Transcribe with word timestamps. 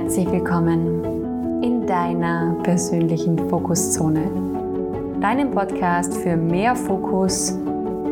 Herzlich 0.00 0.30
willkommen 0.30 1.60
in 1.60 1.84
deiner 1.84 2.54
persönlichen 2.62 3.36
Fokuszone, 3.48 4.30
deinem 5.20 5.50
Podcast 5.50 6.14
für 6.18 6.36
mehr 6.36 6.76
Fokus, 6.76 7.58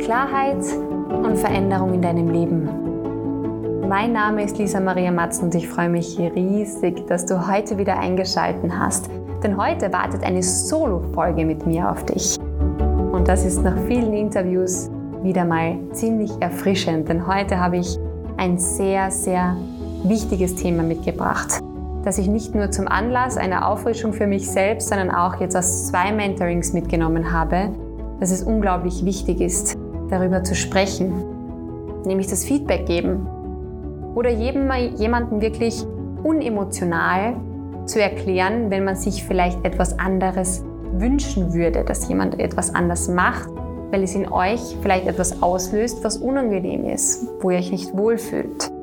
Klarheit 0.01 0.65
und 1.09 1.39
Veränderung 1.39 1.95
in 1.95 2.03
deinem 2.03 2.29
Leben. 2.29 3.89
Mein 3.89 4.13
Name 4.13 4.43
ist 4.43 4.59
Lisa 4.59 4.81
Maria 4.81 5.13
Matzen 5.13 5.45
und 5.45 5.55
ich 5.55 5.69
freue 5.69 5.89
mich 5.89 6.19
riesig, 6.19 7.07
dass 7.07 7.25
du 7.25 7.47
heute 7.47 7.79
wieder 7.79 7.97
eingeschaltet 8.01 8.73
hast, 8.77 9.09
denn 9.45 9.57
heute 9.57 9.93
wartet 9.93 10.25
eine 10.25 10.43
Solo-Folge 10.43 11.45
mit 11.45 11.69
mir 11.69 11.89
auf 11.89 12.05
dich. 12.05 12.37
Und 13.13 13.29
das 13.29 13.47
ist 13.47 13.63
nach 13.63 13.79
vielen 13.87 14.13
Interviews 14.13 14.91
wieder 15.23 15.45
mal 15.45 15.79
ziemlich 15.93 16.33
erfrischend, 16.41 17.09
denn 17.09 17.29
heute 17.29 17.61
habe 17.61 17.77
ich 17.77 17.97
ein 18.39 18.59
sehr, 18.59 19.09
sehr 19.13 19.57
wichtiges 20.03 20.57
Thema 20.57 20.83
mitgebracht, 20.83 21.63
das 22.07 22.19
ich 22.19 22.29
nicht 22.29 22.55
nur 22.55 22.71
zum 22.71 22.87
Anlass 22.87 23.37
einer 23.37 23.69
Auffrischung 23.69 24.13
für 24.13 24.29
mich 24.29 24.49
selbst, 24.49 24.91
sondern 24.91 25.11
auch 25.11 25.41
jetzt 25.41 25.57
aus 25.57 25.89
zwei 25.89 26.13
Mentorings 26.13 26.73
mitgenommen 26.73 27.33
habe, 27.33 27.71
dass 28.21 28.31
es 28.31 28.45
unglaublich 28.45 29.05
wichtig 29.05 29.41
ist, 29.41 29.77
darüber 30.09 30.45
zu 30.45 30.55
sprechen, 30.55 31.25
nämlich 32.05 32.29
das 32.29 32.45
Feedback 32.45 32.87
geben 32.87 33.27
oder 34.15 34.31
jedem, 34.31 34.71
jemanden 34.95 35.41
wirklich 35.41 35.85
unemotional 36.23 37.35
zu 37.87 38.01
erklären, 38.01 38.71
wenn 38.71 38.85
man 38.85 38.95
sich 38.95 39.25
vielleicht 39.25 39.65
etwas 39.65 39.99
anderes 39.99 40.65
wünschen 40.93 41.55
würde, 41.55 41.83
dass 41.83 42.09
jemand 42.09 42.39
etwas 42.39 42.73
anders 42.73 43.09
macht, 43.09 43.51
weil 43.91 44.05
es 44.05 44.15
in 44.15 44.31
euch 44.31 44.77
vielleicht 44.81 45.09
etwas 45.09 45.43
auslöst, 45.43 46.05
was 46.05 46.19
unangenehm 46.19 46.85
ist, 46.85 47.27
wo 47.41 47.51
ihr 47.51 47.59
euch 47.59 47.73
nicht 47.73 47.97
wohlfühlt. 47.97 48.76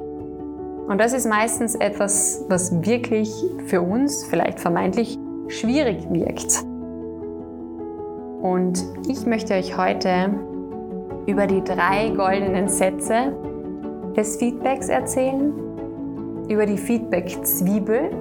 Und 0.87 0.99
das 0.99 1.13
ist 1.13 1.27
meistens 1.27 1.75
etwas, 1.75 2.43
was 2.49 2.85
wirklich 2.85 3.33
für 3.67 3.81
uns 3.81 4.25
vielleicht 4.25 4.59
vermeintlich 4.59 5.17
schwierig 5.47 6.09
wirkt. 6.11 6.63
Und 8.41 8.85
ich 9.07 9.25
möchte 9.25 9.53
euch 9.53 9.77
heute 9.77 10.29
über 11.25 11.47
die 11.47 11.63
drei 11.63 12.09
goldenen 12.09 12.67
Sätze 12.67 13.33
des 14.17 14.35
Feedbacks 14.35 14.89
erzählen, 14.89 15.53
über 16.49 16.65
die 16.65 16.77
Feedback-Zwiebel. 16.77 18.11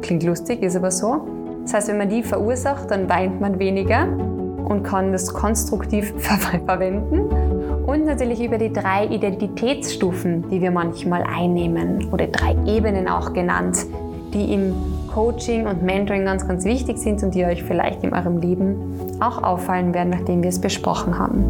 Klingt 0.00 0.22
lustig, 0.22 0.62
ist 0.62 0.76
aber 0.76 0.90
so. 0.90 1.26
Das 1.62 1.74
heißt, 1.74 1.88
wenn 1.88 1.98
man 1.98 2.08
die 2.08 2.22
verursacht, 2.22 2.90
dann 2.90 3.08
weint 3.08 3.40
man 3.40 3.58
weniger 3.58 4.06
und 4.06 4.82
kann 4.82 5.12
das 5.12 5.32
konstruktiv 5.32 6.14
ver 6.18 6.58
verwenden. 6.60 7.53
Und 7.94 8.06
natürlich 8.06 8.42
über 8.42 8.58
die 8.58 8.72
drei 8.72 9.06
Identitätsstufen, 9.06 10.50
die 10.50 10.60
wir 10.60 10.72
manchmal 10.72 11.22
einnehmen 11.22 12.12
oder 12.12 12.26
drei 12.26 12.56
Ebenen 12.66 13.06
auch 13.06 13.32
genannt, 13.32 13.86
die 14.34 14.52
im 14.52 14.74
Coaching 15.12 15.68
und 15.68 15.84
Mentoring 15.84 16.24
ganz, 16.24 16.44
ganz 16.48 16.64
wichtig 16.64 16.98
sind 16.98 17.22
und 17.22 17.36
die 17.36 17.44
euch 17.44 17.62
vielleicht 17.62 18.02
in 18.02 18.12
eurem 18.12 18.40
Leben 18.40 19.20
auch 19.20 19.40
auffallen 19.44 19.94
werden, 19.94 20.10
nachdem 20.10 20.42
wir 20.42 20.48
es 20.48 20.60
besprochen 20.60 21.16
haben. 21.16 21.44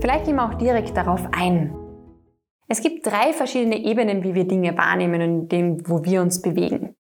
Vielleicht 0.00 0.24
gehen 0.24 0.36
wir 0.36 0.46
auch 0.46 0.54
direkt 0.54 0.96
darauf 0.96 1.20
ein. 1.32 1.74
Es 2.68 2.80
gibt 2.80 3.04
drei 3.04 3.34
verschiedene 3.34 3.84
Ebenen, 3.84 4.24
wie 4.24 4.34
wir 4.34 4.48
Dinge 4.48 4.78
wahrnehmen 4.78 5.20
und 5.20 5.52
dem, 5.52 5.86
wo 5.86 6.06
wir 6.06 6.22
uns 6.22 6.40
bewegen. 6.40 6.94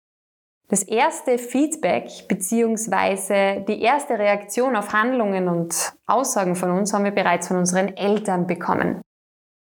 Das 0.69 0.83
erste 0.83 1.37
Feedback 1.37 2.27
bzw. 2.27 3.61
die 3.61 3.81
erste 3.81 4.19
Reaktion 4.19 4.75
auf 4.75 4.91
Handlungen 4.91 5.47
und 5.47 5.93
Aussagen 6.05 6.55
von 6.55 6.71
uns 6.71 6.93
haben 6.93 7.05
wir 7.05 7.11
bereits 7.11 7.47
von 7.47 7.57
unseren 7.57 7.95
Eltern 7.95 8.47
bekommen. 8.47 9.01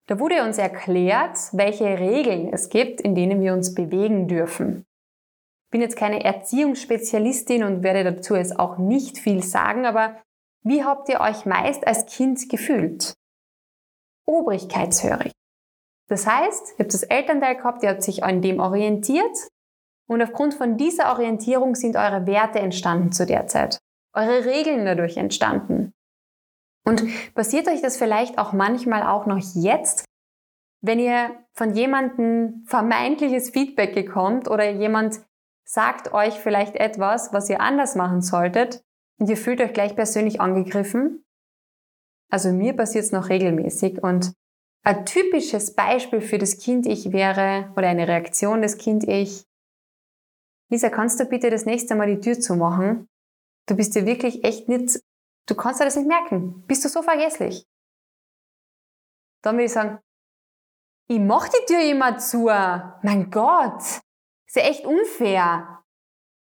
Da 0.07 0.19
wurde 0.19 0.43
uns 0.43 0.57
erklärt, 0.57 1.37
welche 1.51 1.99
Regeln 1.99 2.53
es 2.53 2.69
gibt, 2.69 3.01
in 3.01 3.13
denen 3.13 3.41
wir 3.41 3.53
uns 3.53 3.75
bewegen 3.75 4.29
dürfen. 4.29 4.85
Ich 5.65 5.71
bin 5.71 5.81
jetzt 5.81 5.97
keine 5.97 6.23
Erziehungsspezialistin 6.23 7.65
und 7.65 7.83
werde 7.83 8.05
dazu 8.05 8.35
jetzt 8.35 8.57
auch 8.57 8.77
nicht 8.77 9.17
viel 9.17 9.43
sagen, 9.43 9.85
aber 9.85 10.15
wie 10.63 10.85
habt 10.85 11.09
ihr 11.09 11.19
euch 11.19 11.45
meist 11.45 11.85
als 11.85 12.05
Kind 12.05 12.47
gefühlt? 12.47 13.13
Obrigkeitshörig. 14.25 15.33
Das 16.07 16.25
heißt, 16.25 16.75
ihr 16.77 16.85
habt 16.85 16.93
das 16.93 17.03
Elternteil 17.03 17.57
gehabt, 17.57 17.83
ihr 17.83 17.89
habt 17.89 18.03
sich 18.03 18.23
an 18.23 18.41
dem 18.41 18.61
orientiert 18.61 19.35
und 20.07 20.21
aufgrund 20.21 20.53
von 20.53 20.77
dieser 20.77 21.11
Orientierung 21.11 21.75
sind 21.75 21.95
eure 21.95 22.25
Werte 22.27 22.59
entstanden 22.59 23.11
zu 23.11 23.25
der 23.25 23.47
Zeit. 23.47 23.79
Eure 24.13 24.45
Regeln 24.45 24.85
dadurch 24.85 25.17
entstanden. 25.17 25.91
Und 26.85 27.03
passiert 27.33 27.67
euch 27.67 27.81
das 27.81 27.97
vielleicht 27.97 28.37
auch 28.37 28.53
manchmal 28.53 29.03
auch 29.03 29.25
noch 29.25 29.39
jetzt, 29.55 30.05
wenn 30.81 30.99
ihr 30.99 31.31
von 31.53 31.73
jemandem 31.73 32.63
vermeintliches 32.67 33.49
Feedback 33.49 33.95
bekommt 33.95 34.47
oder 34.47 34.69
jemand 34.69 35.19
sagt 35.63 36.13
euch 36.13 36.35
vielleicht 36.35 36.75
etwas, 36.75 37.33
was 37.33 37.49
ihr 37.49 37.59
anders 37.59 37.95
machen 37.95 38.21
solltet 38.21 38.83
und 39.19 39.29
ihr 39.29 39.37
fühlt 39.37 39.61
euch 39.61 39.73
gleich 39.73 39.95
persönlich 39.95 40.39
angegriffen? 40.39 41.25
Also 42.29 42.51
mir 42.51 42.73
passiert 42.73 43.05
es 43.05 43.11
noch 43.11 43.29
regelmäßig 43.29 44.03
und 44.03 44.33
ein 44.83 45.05
typisches 45.05 45.73
Beispiel 45.73 46.21
für 46.21 46.37
das 46.37 46.59
Kind-Ich 46.59 47.11
wäre 47.11 47.71
oder 47.75 47.87
eine 47.87 48.07
Reaktion 48.07 48.61
des 48.61 48.77
Kind-Ich, 48.77 49.45
Lisa, 50.75 50.89
kannst 50.89 51.21
du 51.21 51.25
bitte 51.25 51.49
das 51.49 51.65
nächste 51.65 51.95
Mal 51.95 52.07
die 52.07 52.19
Tür 52.19 52.37
zumachen? 52.37 53.07
Du 53.65 53.77
bist 53.77 53.95
dir 53.95 54.05
wirklich 54.05 54.43
echt 54.43 54.67
nicht, 54.67 54.99
du 55.47 55.55
kannst 55.55 55.79
dir 55.79 55.85
das 55.85 55.95
nicht 55.95 56.05
merken. 56.05 56.65
Bist 56.67 56.83
du 56.83 56.89
so 56.89 57.01
vergesslich? 57.01 57.65
Dann 59.41 59.55
würde 59.55 59.67
ich 59.67 59.71
sagen, 59.71 59.99
ich 61.07 61.19
mach 61.19 61.47
die 61.47 61.65
Tür 61.65 61.79
immer 61.79 62.17
zu. 62.17 62.47
Mein 63.03 63.31
Gott, 63.31 63.79
ist 63.79 64.55
ja 64.57 64.63
echt 64.63 64.85
unfair. 64.85 65.81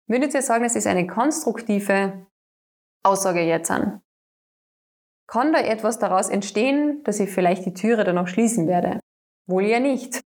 Würdet 0.06 0.32
ihr 0.32 0.42
sagen, 0.42 0.62
das 0.62 0.76
ist 0.76 0.86
eine 0.86 1.08
konstruktive 1.08 2.24
Aussage 3.02 3.40
jetzt 3.40 3.72
an? 3.72 4.00
Kann 5.26 5.52
da 5.52 5.58
etwas 5.58 5.98
daraus 5.98 6.28
entstehen, 6.28 7.02
dass 7.02 7.19
ich 7.19 7.30
vielleicht 7.30 7.66
die 7.66 7.74
Türe 7.74 8.04
dann 8.04 8.14
noch 8.14 8.28
schließen 8.28 8.69
werde? 8.69 9.00
Wohl 9.48 9.64
ja 9.64 9.80
nicht. 9.80 10.20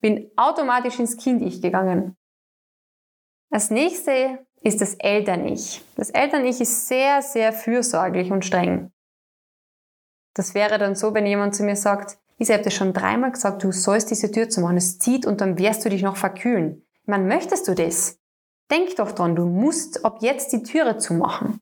Bin 0.00 0.30
automatisch 0.36 1.00
ins 1.00 1.16
Kind-Ich 1.16 1.60
gegangen. 1.60 2.16
Das 3.52 3.70
nächste 3.70 4.46
ist 4.62 4.80
das 4.80 4.94
Eltern-Ich. 4.94 5.84
Das 5.96 6.08
Eltern-Ich 6.08 6.62
ist 6.62 6.88
sehr, 6.88 7.20
sehr 7.20 7.52
fürsorglich 7.52 8.32
und 8.32 8.46
streng. 8.46 8.90
Das 10.32 10.54
wäre 10.54 10.78
dann 10.78 10.94
so, 10.94 11.12
wenn 11.12 11.26
jemand 11.26 11.54
zu 11.54 11.62
mir 11.62 11.76
sagt, 11.76 12.18
ich 12.38 12.50
habe 12.50 12.62
dir 12.62 12.70
schon 12.70 12.94
dreimal 12.94 13.30
gesagt, 13.30 13.62
du 13.62 13.70
sollst 13.70 14.10
diese 14.10 14.30
Tür 14.30 14.48
zumachen, 14.48 14.78
es 14.78 14.98
zieht 14.98 15.26
und 15.26 15.42
dann 15.42 15.58
wirst 15.58 15.84
du 15.84 15.90
dich 15.90 16.00
noch 16.00 16.16
verkühlen. 16.16 16.82
Meine, 17.04 17.24
möchtest 17.24 17.68
du 17.68 17.74
das? 17.74 18.18
Denk 18.70 18.96
doch 18.96 19.12
dran, 19.12 19.36
du 19.36 19.44
musst 19.44 20.02
ab 20.02 20.22
jetzt 20.22 20.54
die 20.54 20.62
Türe 20.62 20.96
zumachen. 20.96 21.60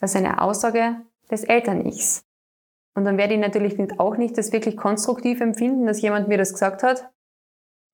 Das 0.00 0.10
ist 0.10 0.16
eine 0.16 0.42
Aussage 0.42 0.96
des 1.30 1.44
Eltern-Ichs. 1.44 2.24
Und 2.96 3.04
dann 3.04 3.16
werde 3.16 3.34
ich 3.34 3.40
natürlich 3.40 3.78
auch 4.00 4.16
nicht 4.16 4.36
das 4.36 4.50
wirklich 4.50 4.76
konstruktiv 4.76 5.40
empfinden, 5.40 5.86
dass 5.86 6.02
jemand 6.02 6.26
mir 6.26 6.38
das 6.38 6.52
gesagt 6.52 6.82
hat, 6.82 7.12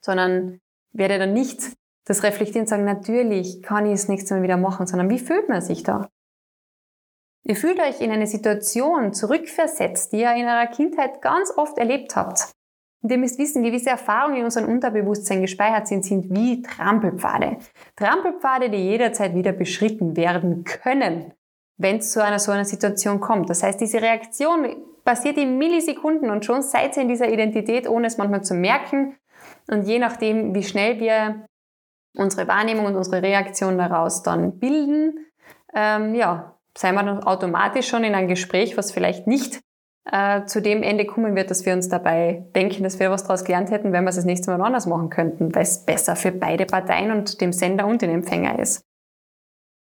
sondern 0.01 0.63
werde 0.93 1.19
dann 1.19 1.35
nicht 1.35 1.77
das 2.05 2.23
Reflektieren 2.23 2.63
und 2.63 2.69
sagen, 2.69 2.85
natürlich 2.85 3.63
kann 3.63 3.87
ich 3.87 3.93
es 3.93 4.09
nächstes 4.09 4.31
Mal 4.31 4.43
wieder 4.43 4.57
machen, 4.57 4.87
sondern 4.87 5.11
wie 5.11 5.19
fühlt 5.19 5.49
man 5.49 5.61
sich 5.61 5.83
da? 5.83 6.09
Ihr 7.45 7.57
fühlt 7.57 7.81
euch 7.81 8.01
in 8.01 8.11
eine 8.11 8.27
Situation 8.27 9.13
zurückversetzt, 9.13 10.13
die 10.13 10.21
ihr 10.21 10.35
in 10.35 10.47
eurer 10.47 10.67
Kindheit 10.67 11.23
ganz 11.23 11.53
oft 11.57 11.79
erlebt 11.79 12.15
habt. 12.17 12.53
Und 13.03 13.11
ihr 13.11 13.19
müsst 13.19 13.39
wissen, 13.39 13.63
gewisse 13.63 13.91
Erfahrungen 13.91 14.37
in 14.37 14.45
unserem 14.45 14.69
Unterbewusstsein 14.69 15.41
gespeichert 15.41 15.89
sind, 15.89 16.05
sind 16.05 16.35
wie 16.35 16.61
Trampelpfade. 16.61 17.57
Trampelpfade, 17.97 18.69
die 18.69 18.77
jederzeit 18.77 19.35
wieder 19.35 19.53
beschritten 19.53 20.17
werden 20.17 20.65
können, 20.65 21.33
wenn 21.79 21.97
es 21.97 22.13
zu 22.13 22.23
einer 22.23 22.39
so 22.39 22.53
einer 22.53 22.67
Situation 22.67 23.21
kommt. 23.21 23.49
Das 23.49 23.63
heißt, 23.63 23.81
diese 23.81 24.03
Reaktion 24.03 24.77
passiert 25.05 25.39
in 25.39 25.57
Millisekunden 25.57 26.29
und 26.31 26.45
schon 26.45 26.61
seid 26.61 26.97
ihr 26.97 27.03
in 27.05 27.09
dieser 27.09 27.33
Identität, 27.33 27.89
ohne 27.89 28.07
es 28.07 28.19
manchmal 28.19 28.45
zu 28.45 28.53
merken. 28.53 29.17
Und 29.67 29.87
je 29.87 29.99
nachdem, 29.99 30.55
wie 30.55 30.63
schnell 30.63 31.01
wir 31.01 31.47
unsere 32.17 32.49
Wahrnehmung 32.49 32.87
und 32.87 32.97
unsere 32.97 33.23
Reaktion 33.23 33.79
daraus 33.79 34.23
dann 34.23 34.59
bilden, 34.59 35.27
ähm, 35.75 36.15
ja, 36.15 36.57
seien 36.77 36.95
wir 36.95 37.03
dann 37.03 37.23
automatisch 37.23 37.89
schon 37.89 38.05
in 38.05 38.15
ein 38.15 38.29
Gespräch, 38.29 38.77
was 38.77 38.93
vielleicht 38.93 39.27
nicht 39.27 39.61
äh, 40.11 40.45
zu 40.47 40.63
dem 40.63 40.83
Ende 40.83 41.05
kommen 41.05 41.37
wird, 41.37 41.51
dass 41.51 41.67
wir 41.67 41.73
uns 41.73 41.89
dabei 41.89 42.47
denken, 42.55 42.83
dass 42.83 42.99
wir 42.99 43.11
was 43.11 43.25
daraus 43.25 43.45
gelernt 43.45 43.71
hätten, 43.71 43.93
wenn 43.93 44.05
wir 44.05 44.11
es 44.11 44.17
das 44.17 44.25
nächste 44.25 44.51
Mal 44.51 44.65
anders 44.65 44.87
machen 44.87 45.11
könnten, 45.11 45.55
weil 45.55 45.63
es 45.63 45.85
besser 45.85 46.17
für 46.17 46.33
beide 46.33 46.67
Parteien 46.67 47.11
und 47.11 47.41
dem 47.41 47.53
Sender 47.53 47.87
und 47.87 48.03
den 48.03 48.11
Empfänger 48.11 48.59
ist. 48.59 48.85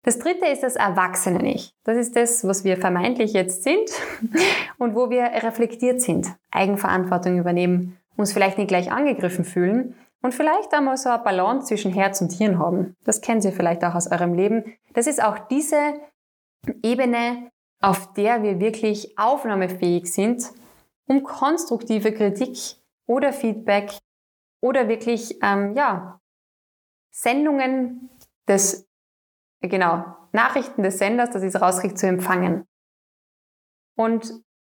Das 0.02 0.18
dritte 0.18 0.46
ist 0.46 0.62
das 0.62 0.76
Erwachsene-Ich. 0.76 1.74
Das 1.84 1.98
ist 1.98 2.16
das, 2.16 2.46
was 2.46 2.64
wir 2.64 2.78
vermeintlich 2.78 3.34
jetzt 3.34 3.64
sind 3.64 3.90
und 4.78 4.94
wo 4.94 5.10
wir 5.10 5.24
reflektiert 5.24 6.00
sind, 6.00 6.26
Eigenverantwortung 6.50 7.38
übernehmen, 7.38 7.98
uns 8.16 8.32
vielleicht 8.32 8.56
nicht 8.56 8.68
gleich 8.68 8.90
angegriffen 8.90 9.44
fühlen 9.44 9.94
und 10.22 10.34
vielleicht 10.34 10.72
einmal 10.74 10.96
so 10.96 11.08
eine 11.08 11.22
Balance 11.22 11.68
zwischen 11.68 11.92
Herz 11.92 12.20
und 12.20 12.32
Hirn 12.32 12.58
haben. 12.58 12.96
Das 13.04 13.20
kennen 13.20 13.40
Sie 13.40 13.52
vielleicht 13.52 13.84
auch 13.84 13.94
aus 13.94 14.10
eurem 14.10 14.34
Leben. 14.34 14.76
Das 14.92 15.06
ist 15.06 15.22
auch 15.22 15.38
diese 15.38 15.94
Ebene, 16.82 17.50
auf 17.80 18.12
der 18.12 18.42
wir 18.42 18.60
wirklich 18.60 19.18
aufnahmefähig 19.18 20.12
sind, 20.12 20.50
um 21.06 21.22
konstruktive 21.22 22.12
Kritik 22.12 22.76
oder 23.06 23.32
Feedback 23.32 23.92
oder 24.62 24.88
wirklich, 24.88 25.38
ähm, 25.42 25.74
ja, 25.74 26.20
Sendungen 27.10 28.10
des, 28.46 28.86
genau, 29.60 30.04
Nachrichten 30.32 30.82
des 30.82 30.98
Senders, 30.98 31.30
dass 31.30 31.42
ich 31.42 31.54
es 31.54 31.60
rauskriege, 31.60 31.94
zu 31.94 32.06
empfangen. 32.06 32.66
Und 33.96 34.32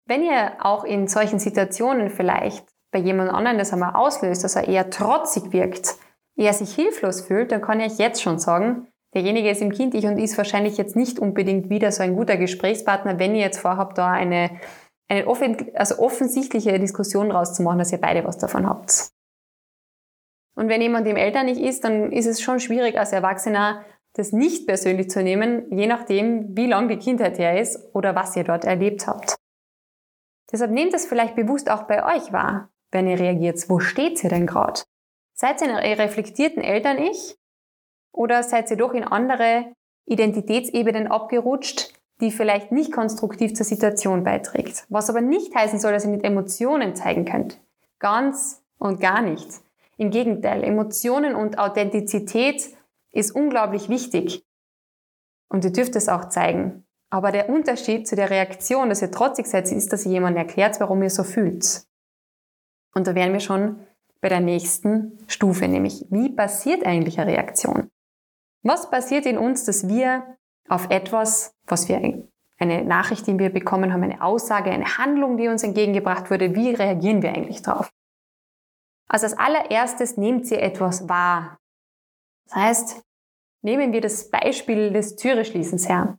wenn 0.06 0.24
ihr 0.24 0.58
auch 0.64 0.84
in 0.84 1.08
solchen 1.08 1.40
Situationen 1.40 2.10
vielleicht 2.10 2.66
bei 2.92 3.00
jemand 3.00 3.32
anderem 3.32 3.58
das 3.58 3.74
einmal 3.74 3.96
auslöst, 3.96 4.44
dass 4.44 4.56
er 4.56 4.68
eher 4.68 4.90
trotzig 4.90 5.52
wirkt, 5.54 5.96
eher 6.36 6.54
sich 6.54 6.76
hilflos 6.76 7.22
fühlt, 7.22 7.52
dann 7.52 7.62
kann 7.62 7.80
ich 7.80 7.98
jetzt 7.98 8.22
schon 8.22 8.38
sagen, 8.38 8.88
derjenige 9.14 9.50
ist 9.50 9.62
im 9.62 9.72
Kind 9.72 9.94
ich 9.96 10.06
und 10.06 10.18
ist 10.18 10.38
wahrscheinlich 10.38 10.78
jetzt 10.78 10.96
nicht 10.96 11.20
unbedingt 11.20 11.70
wieder 11.70 11.92
so 11.92 12.04
ein 12.04 12.16
guter 12.16 12.38
Gesprächspartner, 12.38 13.20
wenn 13.20 13.36
ihr 13.36 13.42
jetzt 13.42 13.60
vorhabt, 13.60 13.98
da 13.98 14.12
eine, 14.12 14.60
eine 15.08 15.28
offen, 15.28 15.72
also 15.76 16.00
offensichtliche 16.00 16.80
Diskussion 16.80 17.32
rauszumachen, 17.32 17.80
dass 17.80 17.92
ihr 17.92 18.02
beide 18.02 18.26
was 18.26 18.38
davon 18.38 18.68
habt. 18.68 19.12
Und 20.56 20.68
wenn 20.68 20.82
jemand 20.82 21.08
dem 21.08 21.16
Eltern 21.16 21.46
nicht 21.46 21.62
ist, 21.62 21.84
dann 21.86 22.12
ist 22.12 22.26
es 22.26 22.42
schon 22.42 22.60
schwierig 22.60 22.98
als 22.98 23.14
Erwachsener, 23.14 23.86
das 24.14 24.34
nicht 24.34 24.68
persönlich 24.68 25.10
zu 25.10 25.24
nehmen, 25.24 25.72
je 25.72 25.88
nachdem, 25.88 26.58
wie 26.58 26.68
lang 26.68 26.90
die 26.90 26.98
Kindheit 26.98 27.40
her 27.40 27.60
ist 27.60 27.80
oder 27.94 28.16
was 28.16 28.36
ihr 28.36 28.44
dort 28.44 28.66
erlebt 28.66 29.08
habt. 29.08 29.38
Deshalb 30.52 30.72
nehmt 30.72 30.94
es 30.94 31.06
vielleicht 31.06 31.36
bewusst 31.36 31.72
auch 31.72 31.84
bei 31.84 32.04
euch 32.04 32.34
wahr, 32.34 32.71
wenn 32.92 33.08
ihr 33.08 33.20
reagiert. 33.20 33.70
Wo 33.70 33.80
steht 33.80 34.24
ihr 34.24 34.30
denn 34.30 34.48
gerade? 34.48 34.82
Seid 35.34 35.62
ihr 35.62 35.70
in 35.70 35.76
reflektierten 35.76 36.62
Eltern-Ich 36.62 37.36
oder 38.12 38.44
seid 38.44 38.70
ihr 38.70 38.78
doch 38.78 38.94
in 38.94 39.04
andere 39.04 39.74
Identitätsebenen 40.06 41.08
abgerutscht, 41.08 41.94
die 42.20 42.32
vielleicht 42.32 42.72
nicht 42.72 42.92
konstruktiv 42.92 43.54
zur 43.56 43.66
Situation 43.66 44.24
beiträgt? 44.24 44.86
Was 44.90 45.10
aber 45.10 45.22
nicht 45.22 45.56
heißen 45.56 45.80
soll, 45.80 45.94
dass 45.94 46.06
ihr 46.06 46.12
mit 46.12 46.24
Emotionen 46.24 46.96
zeigen 46.96 47.26
könnt. 47.26 47.60
Ganz 48.00 48.62
und 48.78 49.00
gar 49.00 49.22
nichts. 49.22 49.64
Im 49.98 50.12
Gegenteil, 50.12 50.64
Emotionen 50.64 51.36
und 51.36 51.60
Authentizität 51.60 52.76
ist 53.12 53.32
unglaublich 53.32 53.90
wichtig. 53.90 54.44
Und 55.50 55.66
ihr 55.66 55.72
dürft 55.72 55.96
es 55.96 56.10
auch 56.10 56.30
zeigen. 56.30 56.86
Aber 57.10 57.32
der 57.32 57.50
Unterschied 57.50 58.08
zu 58.08 58.16
der 58.16 58.30
Reaktion, 58.30 58.90
dass 58.90 59.02
ihr 59.02 59.12
trotzig 59.12 59.46
seid, 59.46 59.72
ist, 59.72 59.92
dass 59.92 60.06
ihr 60.06 60.14
jemandem 60.14 60.48
erklärt, 60.48 60.80
warum 60.80 61.04
ihr 61.04 61.10
so 61.10 61.24
fühlt. 61.24 61.86
Und 62.94 63.08
da 63.08 63.16
wären 63.16 63.34
wir 63.34 63.40
schon 63.40 63.86
bei 64.22 64.30
der 64.30 64.40
nächsten 64.40 65.18
Stufe, 65.28 65.68
nämlich 65.68 66.06
wie 66.10 66.30
passiert 66.30 66.86
eigentlich 66.86 67.20
eine 67.20 67.32
Reaktion? 67.32 67.90
Was 68.64 68.90
passiert 68.92 69.26
in 69.26 69.38
uns, 69.38 69.66
dass 69.66 69.88
wir 69.88 70.38
auf 70.70 70.90
etwas, 70.90 71.56
was 71.66 71.90
wir 71.90 71.98
eine 72.58 72.84
Nachricht, 72.84 73.26
die 73.26 73.38
wir 73.40 73.50
bekommen 73.50 73.92
haben, 73.92 74.04
eine 74.04 74.22
Aussage, 74.22 74.70
eine 74.70 74.98
Handlung, 74.98 75.38
die 75.38 75.48
uns 75.48 75.64
entgegengebracht 75.64 76.30
wurde, 76.30 76.56
wie 76.56 76.70
reagieren 76.70 77.22
wir 77.24 77.34
eigentlich 77.34 77.64
drauf? 77.64 77.92
Also 79.08 79.26
als 79.26 79.38
allererstes 79.38 80.18
nehmt 80.18 80.50
ihr 80.52 80.62
etwas 80.62 81.10
wahr. 81.10 81.60
Das 82.46 82.56
heißt, 82.56 83.02
nehmen 83.64 83.92
wir 83.92 84.02
das 84.02 84.30
Beispiel 84.30 84.92
des 84.92 85.16
Türeschließens 85.16 85.90
her. 85.90 86.18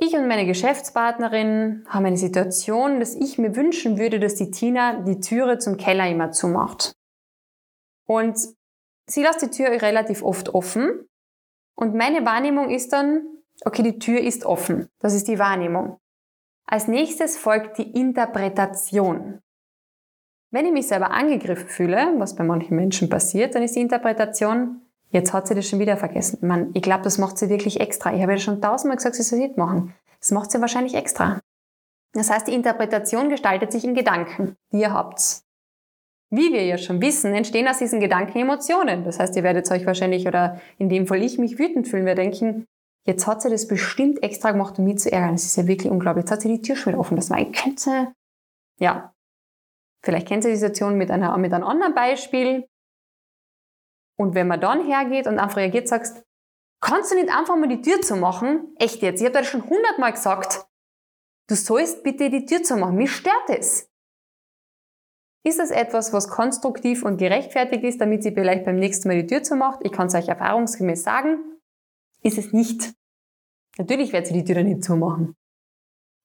Ich 0.00 0.14
und 0.14 0.28
meine 0.28 0.46
Geschäftspartnerin 0.46 1.84
haben 1.88 2.06
eine 2.06 2.16
Situation, 2.16 3.00
dass 3.00 3.16
ich 3.16 3.36
mir 3.36 3.56
wünschen 3.56 3.98
würde, 3.98 4.20
dass 4.20 4.36
die 4.36 4.52
Tina 4.52 5.02
die 5.02 5.18
Türe 5.18 5.58
zum 5.58 5.76
Keller 5.76 6.08
immer 6.08 6.30
zumacht. 6.30 6.94
Und 8.06 8.38
sie 9.06 9.22
lässt 9.22 9.42
die 9.42 9.50
Tür 9.50 9.70
relativ 9.82 10.22
oft 10.22 10.54
offen. 10.54 11.08
Und 11.74 11.96
meine 11.96 12.24
Wahrnehmung 12.24 12.70
ist 12.70 12.92
dann, 12.92 13.26
okay, 13.64 13.82
die 13.82 13.98
Tür 13.98 14.20
ist 14.20 14.44
offen. 14.44 14.88
Das 15.00 15.14
ist 15.14 15.26
die 15.26 15.40
Wahrnehmung. 15.40 15.98
Als 16.64 16.86
nächstes 16.86 17.36
folgt 17.36 17.78
die 17.78 17.90
Interpretation. 17.90 19.40
Wenn 20.50 20.66
ich 20.66 20.72
mich 20.72 20.86
selber 20.86 21.10
angegriffen 21.10 21.68
fühle, 21.68 22.14
was 22.18 22.36
bei 22.36 22.44
manchen 22.44 22.76
Menschen 22.76 23.08
passiert, 23.08 23.54
dann 23.54 23.64
ist 23.64 23.74
die 23.74 23.80
Interpretation, 23.80 24.87
Jetzt 25.10 25.32
hat 25.32 25.48
sie 25.48 25.54
das 25.54 25.68
schon 25.68 25.78
wieder 25.78 25.96
vergessen. 25.96 26.46
Man, 26.46 26.70
ich 26.74 26.82
glaube, 26.82 27.02
das 27.02 27.18
macht 27.18 27.38
sie 27.38 27.48
wirklich 27.48 27.80
extra. 27.80 28.14
Ich 28.14 28.22
habe 28.22 28.32
ja 28.32 28.38
schon 28.38 28.60
tausendmal 28.60 28.96
gesagt, 28.96 29.14
sie 29.14 29.22
soll 29.22 29.38
nicht 29.38 29.56
machen. 29.56 29.94
Das 30.20 30.30
macht 30.32 30.50
sie 30.50 30.60
wahrscheinlich 30.60 30.94
extra. 30.94 31.40
Das 32.12 32.30
heißt, 32.30 32.48
die 32.48 32.54
Interpretation 32.54 33.28
gestaltet 33.28 33.72
sich 33.72 33.84
in 33.84 33.94
Gedanken, 33.94 34.56
die 34.72 34.80
ihr 34.80 34.92
habt. 34.92 35.42
Wie 36.30 36.52
wir 36.52 36.64
ja 36.64 36.76
schon 36.76 37.00
wissen, 37.00 37.32
entstehen 37.32 37.68
aus 37.68 37.78
diesen 37.78 38.00
Gedanken 38.00 38.38
Emotionen. 38.38 39.04
Das 39.04 39.18
heißt, 39.18 39.34
ihr 39.36 39.42
werdet 39.42 39.70
euch 39.70 39.86
wahrscheinlich, 39.86 40.26
oder 40.26 40.60
in 40.76 40.90
dem 40.90 41.06
Fall 41.06 41.22
ich, 41.22 41.38
mich 41.38 41.58
wütend 41.58 41.88
fühlen. 41.88 42.04
Wir 42.04 42.14
denken, 42.14 42.66
jetzt 43.06 43.26
hat 43.26 43.40
sie 43.40 43.48
das 43.48 43.66
bestimmt 43.66 44.22
extra 44.22 44.50
gemacht, 44.50 44.78
um 44.78 44.84
mich 44.84 44.98
zu 44.98 45.10
ärgern. 45.10 45.32
Das 45.32 45.44
ist 45.44 45.56
ja 45.56 45.66
wirklich 45.66 45.90
unglaublich. 45.90 46.24
Jetzt 46.24 46.32
hat 46.32 46.42
sie 46.42 46.48
die 46.48 46.60
Tür 46.60 46.76
schon 46.76 46.92
wieder 46.92 47.00
offen. 47.00 47.16
Das 47.16 47.30
war 47.30 47.38
ein 47.38 47.52
könnte, 47.52 48.12
ja. 48.78 49.14
Vielleicht 50.04 50.28
kennt 50.28 50.44
ihr 50.44 50.50
die 50.50 50.56
Situation 50.56 50.96
mit, 50.96 51.10
einer, 51.10 51.36
mit 51.38 51.52
einem 51.52 51.64
anderen 51.64 51.94
Beispiel. 51.94 52.66
Und 54.18 54.34
wenn 54.34 54.48
man 54.48 54.60
dann 54.60 54.84
hergeht 54.84 55.26
und 55.26 55.38
einfach 55.38 55.58
reagiert, 55.58 55.88
sagst, 55.88 56.24
kannst 56.80 57.12
du 57.12 57.14
nicht 57.14 57.30
einfach 57.30 57.56
mal 57.56 57.68
die 57.68 57.80
Tür 57.80 58.00
zu 58.02 58.16
machen? 58.16 58.74
Echt 58.78 59.00
jetzt, 59.00 59.20
ich 59.20 59.26
habe 59.26 59.38
das 59.38 59.46
schon 59.46 59.62
hundertmal 59.62 60.12
gesagt. 60.12 60.66
Du 61.48 61.54
sollst 61.54 62.02
bitte 62.02 62.28
die 62.28 62.44
Tür 62.44 62.62
zu 62.62 62.76
machen. 62.76 62.96
Mich 62.96 63.12
stört 63.12 63.48
es. 63.48 63.90
Ist 65.44 65.58
das 65.58 65.70
etwas, 65.70 66.12
was 66.12 66.28
konstruktiv 66.28 67.04
und 67.04 67.16
gerechtfertigt 67.16 67.84
ist, 67.84 68.00
damit 68.00 68.22
sie 68.22 68.32
vielleicht 68.32 68.64
beim 68.64 68.76
nächsten 68.76 69.08
Mal 69.08 69.22
die 69.22 69.26
Tür 69.26 69.42
zu 69.42 69.54
macht? 69.54 69.80
Ich 69.82 69.92
kann 69.92 70.08
es 70.08 70.14
euch 70.14 70.28
erfahrungsgemäß 70.28 71.04
sagen, 71.04 71.38
ist 72.22 72.38
es 72.38 72.52
nicht. 72.52 72.92
Natürlich 73.78 74.12
wird 74.12 74.26
sie 74.26 74.34
die 74.34 74.44
Tür 74.44 74.56
dann 74.56 74.66
nicht 74.66 74.84
zumachen. 74.84 75.36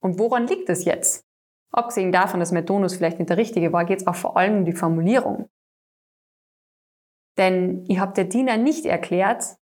Und 0.02 0.18
woran 0.20 0.48
liegt 0.48 0.68
das 0.68 0.84
jetzt? 0.84 1.24
Abgesehen 1.72 2.12
davon, 2.12 2.40
dass 2.40 2.52
mein 2.52 2.66
Tonus 2.66 2.96
vielleicht 2.96 3.20
nicht 3.20 3.30
der 3.30 3.38
richtige 3.38 3.72
war, 3.72 3.86
geht 3.86 4.02
es 4.02 4.08
auch 4.08 4.16
vor 4.16 4.36
allem 4.36 4.58
um 4.58 4.66
die 4.66 4.74
Formulierung. 4.74 5.48
Denn 7.38 7.86
ich 7.88 8.00
habe 8.00 8.14
der 8.14 8.30
Tina 8.30 8.58
nicht 8.58 8.86
erklärt, 8.86 9.58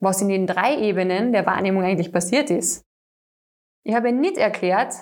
was 0.00 0.20
in 0.20 0.28
den 0.28 0.46
drei 0.46 0.76
Ebenen 0.76 1.32
der 1.32 1.46
Wahrnehmung 1.46 1.82
eigentlich 1.82 2.12
passiert 2.12 2.50
ist. 2.50 2.84
Ich 3.84 3.94
habe 3.94 4.12
nicht 4.12 4.36
erklärt, 4.36 4.94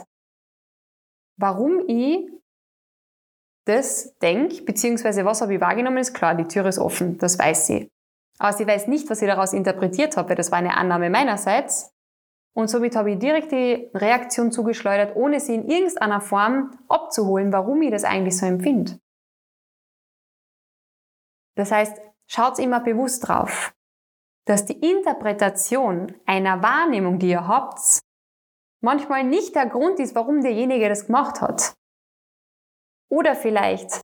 warum 1.37 1.82
ich 1.88 2.31
das 3.66 4.16
denke, 4.19 4.62
beziehungsweise 4.62 5.25
was 5.25 5.40
habe 5.40 5.55
ich 5.55 5.61
wahrgenommen, 5.61 5.99
ist 5.99 6.14
klar, 6.14 6.34
die 6.34 6.46
Tür 6.46 6.66
ist 6.66 6.78
offen, 6.78 7.19
das 7.19 7.38
weiß 7.38 7.66
sie. 7.66 7.88
Aber 8.38 8.52
sie 8.52 8.66
weiß 8.66 8.88
nicht, 8.88 9.08
was 9.08 9.22
ich 9.22 9.28
daraus 9.28 9.52
interpretiert 9.52 10.16
habe, 10.16 10.31
weil 10.31 10.37
das 10.37 10.50
war 10.50 10.58
eine 10.58 10.76
Annahme 10.76 11.08
meinerseits. 11.08 11.93
Und 12.56 12.68
somit 12.68 12.94
habe 12.94 13.12
ich 13.12 13.18
direkt 13.18 13.52
die 13.52 13.90
Reaktion 13.94 14.52
zugeschleudert, 14.52 15.16
ohne 15.16 15.40
sie 15.40 15.54
in 15.54 15.68
irgendeiner 15.68 16.21
Form 16.21 16.78
abzuholen, 16.88 17.52
warum 17.52 17.83
ich 17.83 17.90
das 17.90 18.04
eigentlich 18.04 18.37
so 18.37 18.47
empfinde. 18.47 18.99
Das 21.56 21.70
heißt, 21.70 22.00
schaut 22.26 22.58
immer 22.58 22.80
bewusst 22.80 23.28
drauf, 23.28 23.75
dass 24.46 24.64
die 24.66 24.78
Interpretation 24.78 26.14
einer 26.26 26.62
Wahrnehmung, 26.62 27.18
die 27.18 27.30
ihr 27.30 27.46
habt, 27.46 28.00
manchmal 28.80 29.25
nicht 29.25 29.54
der 29.54 29.66
Grund 29.66 29.99
ist, 30.00 30.14
warum 30.14 30.42
derjenige 30.42 30.88
das 30.88 31.06
gemacht 31.06 31.40
hat. 31.40 31.75
Oder 33.11 33.34
vielleicht 33.34 34.00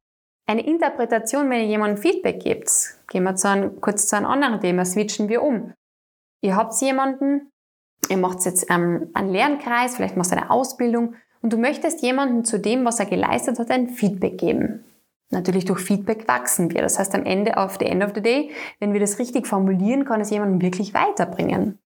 eine 0.47 0.67
Interpretation, 0.67 1.49
wenn 1.51 1.61
ihr 1.61 1.67
jemandem 1.67 1.99
Feedback 1.99 2.43
gebt. 2.43 2.71
Gehen 3.09 3.25
wir 3.25 3.37
zu 3.37 3.49
einem, 3.49 3.81
kurz 3.81 4.09
zu 4.09 4.17
einem 4.17 4.27
anderen 4.27 4.61
Thema, 4.61 4.85
switchen 4.85 5.29
wir 5.29 5.43
um. 5.43 5.73
Ihr 6.43 6.57
habt 6.57 6.75
jemanden, 6.81 7.51
ihr 8.09 8.17
macht 8.17 8.45
jetzt 8.45 8.71
ähm, 8.71 9.11
einen 9.15 9.31
Lernkreis, 9.31 9.97
vielleicht 9.97 10.17
machst 10.17 10.33
du 10.33 10.37
eine 10.37 10.51
Ausbildung 10.51 11.15
und 11.43 11.53
du 11.53 11.59
möchtest 11.59 12.03
jemandem 12.03 12.45
zu 12.45 12.59
dem, 12.59 12.85
was 12.85 12.99
er 12.99 13.07
geleistet 13.07 13.59
hat, 13.59 13.71
ein 13.71 13.91
Feedback 13.91 14.39
geben. 14.39 14.85
Natürlich 15.31 15.65
durch 15.65 15.81
Feedback 15.81 16.27
wachsen 16.27 16.73
wir. 16.73 16.83
Das 16.83 16.99
heißt, 16.99 17.15
am 17.15 17.25
Ende, 17.25 17.57
auf 17.57 17.79
the 17.79 17.87
end 17.87 18.03
of 18.03 18.13
the 18.15 18.21
day, 18.21 18.51
wenn 18.81 18.93
wir 18.93 19.01
das 19.01 19.19
richtig 19.19 19.47
formulieren, 19.47 20.05
kann 20.05 20.21
es 20.21 20.31
jemanden 20.31 20.61
wirklich 20.61 20.93
weiterbringen. 20.93 21.79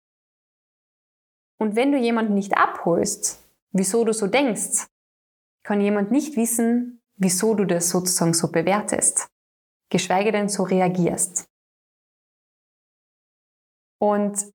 Und 1.61 1.77
wenn 1.77 1.93
du 1.93 1.99
jemanden 1.99 2.35
nicht 2.35 2.57
abholst, 2.57 3.43
wieso 3.73 4.05
du 4.05 4.13
so 4.13 4.27
denkst, 4.27 4.87
kann 5.63 5.81
jemand 5.81 6.11
nicht 6.11 6.37
wissen, 6.37 7.03
wieso 7.17 7.55
du 7.55 7.65
das 7.65 7.91
sozusagen 7.91 8.35
so 8.35 8.51
bewertest, 8.51 9.29
geschweige 9.91 10.33
denn 10.33 10.49
so 10.49 10.63
reagierst. 10.63 11.47
Und 14.01 14.53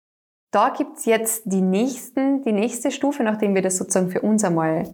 da 0.52 0.70
gibt's 0.70 1.06
jetzt 1.06 1.44
die, 1.46 1.62
nächsten, 1.62 2.44
die 2.44 2.52
nächste 2.52 2.92
Stufe, 2.92 3.24
nachdem 3.24 3.54
wir 3.54 3.62
das 3.62 3.78
sozusagen 3.78 4.10
für 4.10 4.22
uns 4.22 4.44
einmal 4.44 4.94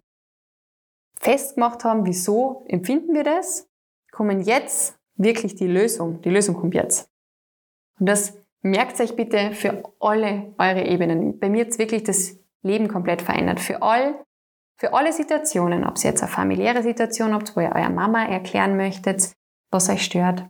festgemacht 1.19 1.83
haben, 1.85 2.05
wieso 2.05 2.65
empfinden 2.67 3.13
wir 3.13 3.23
das, 3.23 3.67
kommen 4.15 4.39
jetzt 4.39 4.97
wirklich 5.17 5.55
die 5.55 5.67
Lösung. 5.67 6.21
Die 6.21 6.29
Lösung 6.29 6.55
kommt 6.55 6.73
jetzt. 6.73 7.09
Und 7.99 8.07
das 8.07 8.37
merkt 8.61 8.99
euch 9.01 9.15
bitte 9.17 9.51
für 9.51 9.83
alle 9.99 10.53
eure 10.57 10.85
Ebenen. 10.85 11.37
Bei 11.37 11.49
mir 11.49 11.65
hat 11.65 11.71
es 11.71 11.79
wirklich 11.79 12.03
das 12.03 12.37
Leben 12.61 12.87
komplett 12.87 13.21
verändert. 13.21 13.59
Für 13.59 13.81
all, 13.81 14.23
für 14.77 14.93
alle 14.93 15.11
Situationen, 15.11 15.85
ob 15.85 15.97
es 15.97 16.03
jetzt 16.03 16.23
eine 16.23 16.31
familiäre 16.31 16.81
Situation 16.81 17.33
habt, 17.33 17.55
wo 17.57 17.59
ihr 17.59 17.75
eurer 17.75 17.89
Mama 17.89 18.25
erklären 18.25 18.77
möchtet, 18.77 19.33
was 19.69 19.89
euch 19.89 20.05
stört. 20.05 20.45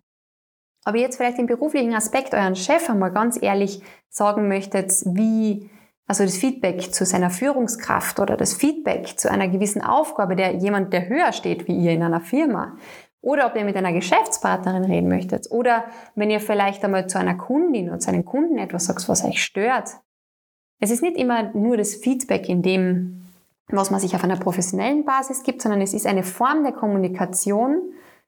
Aber 0.84 1.00
jetzt 1.00 1.18
vielleicht 1.18 1.40
im 1.40 1.48
beruflichen 1.48 1.96
Aspekt 1.96 2.36
euren 2.36 2.56
Chef 2.56 2.88
einmal 2.88 3.12
ganz 3.12 3.42
ehrlich 3.42 3.82
sagen 4.10 4.48
möchtet, 4.48 4.92
wie, 5.08 5.72
also 6.06 6.24
das 6.24 6.38
Feedback 6.38 6.94
zu 6.94 7.04
seiner 7.04 7.32
Führungskraft 7.32 8.20
oder 8.20 8.38
das 8.38 8.54
Feedback 8.54 9.18
zu 9.18 9.32
einer 9.32 9.48
gewissen 9.48 9.82
Aufgabe, 9.82 10.36
der 10.36 10.54
jemand, 10.54 10.94
der 10.94 11.10
höher 11.10 11.34
steht 11.34 11.68
wie 11.68 11.76
ihr 11.76 11.94
in 11.94 12.04
einer 12.04 12.22
Firma, 12.22 12.78
Oder 13.26 13.48
ob 13.48 13.56
ihr 13.56 13.66
mit 13.66 13.76
einer 13.76 13.92
Geschäftspartnerin 13.92 14.84
reden 14.84 15.10
möchtet. 15.10 15.50
Oder 15.50 15.86
wenn 16.14 16.30
ihr 16.30 16.40
vielleicht 16.40 16.86
einmal 16.86 17.08
zu 17.08 17.18
einer 17.18 17.34
Kundin 17.34 17.90
oder 17.90 17.98
zu 17.98 18.10
einem 18.10 18.24
Kunden 18.24 18.60
etwas 18.60 18.86
sagt, 18.86 19.10
was 19.10 19.26
euch 19.26 19.44
stört. 19.44 19.96
Es 20.80 20.92
ist 20.92 21.02
nicht 21.02 21.18
immer 21.18 21.52
nur 21.54 21.76
das 21.76 21.96
Feedback 21.96 22.48
in 22.48 22.62
dem, 22.62 23.26
was 23.68 23.90
man 23.90 24.00
sich 24.00 24.14
auf 24.14 24.24
einer 24.24 24.38
professionellen 24.38 25.06
Basis 25.06 25.42
gibt, 25.42 25.64
sondern 25.64 25.82
es 25.82 25.96
ist 25.96 26.06
eine 26.06 26.22
Form 26.22 26.62
der 26.62 26.74
Kommunikation, 26.74 27.82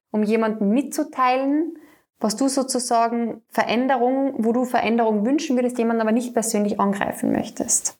um 0.09 0.23
jemandem 0.23 0.69
mitzuteilen, 0.69 1.77
was 2.19 2.35
du 2.35 2.47
sozusagen 2.47 3.43
Veränderung, 3.49 4.33
wo 4.43 4.51
du 4.51 4.65
Veränderung 4.65 5.27
wünschen 5.27 5.57
würdest, 5.57 5.77
jemanden 5.77 6.01
aber 6.01 6.11
nicht 6.11 6.33
persönlich 6.33 6.79
angreifen 6.79 7.31
möchtest. 7.31 7.99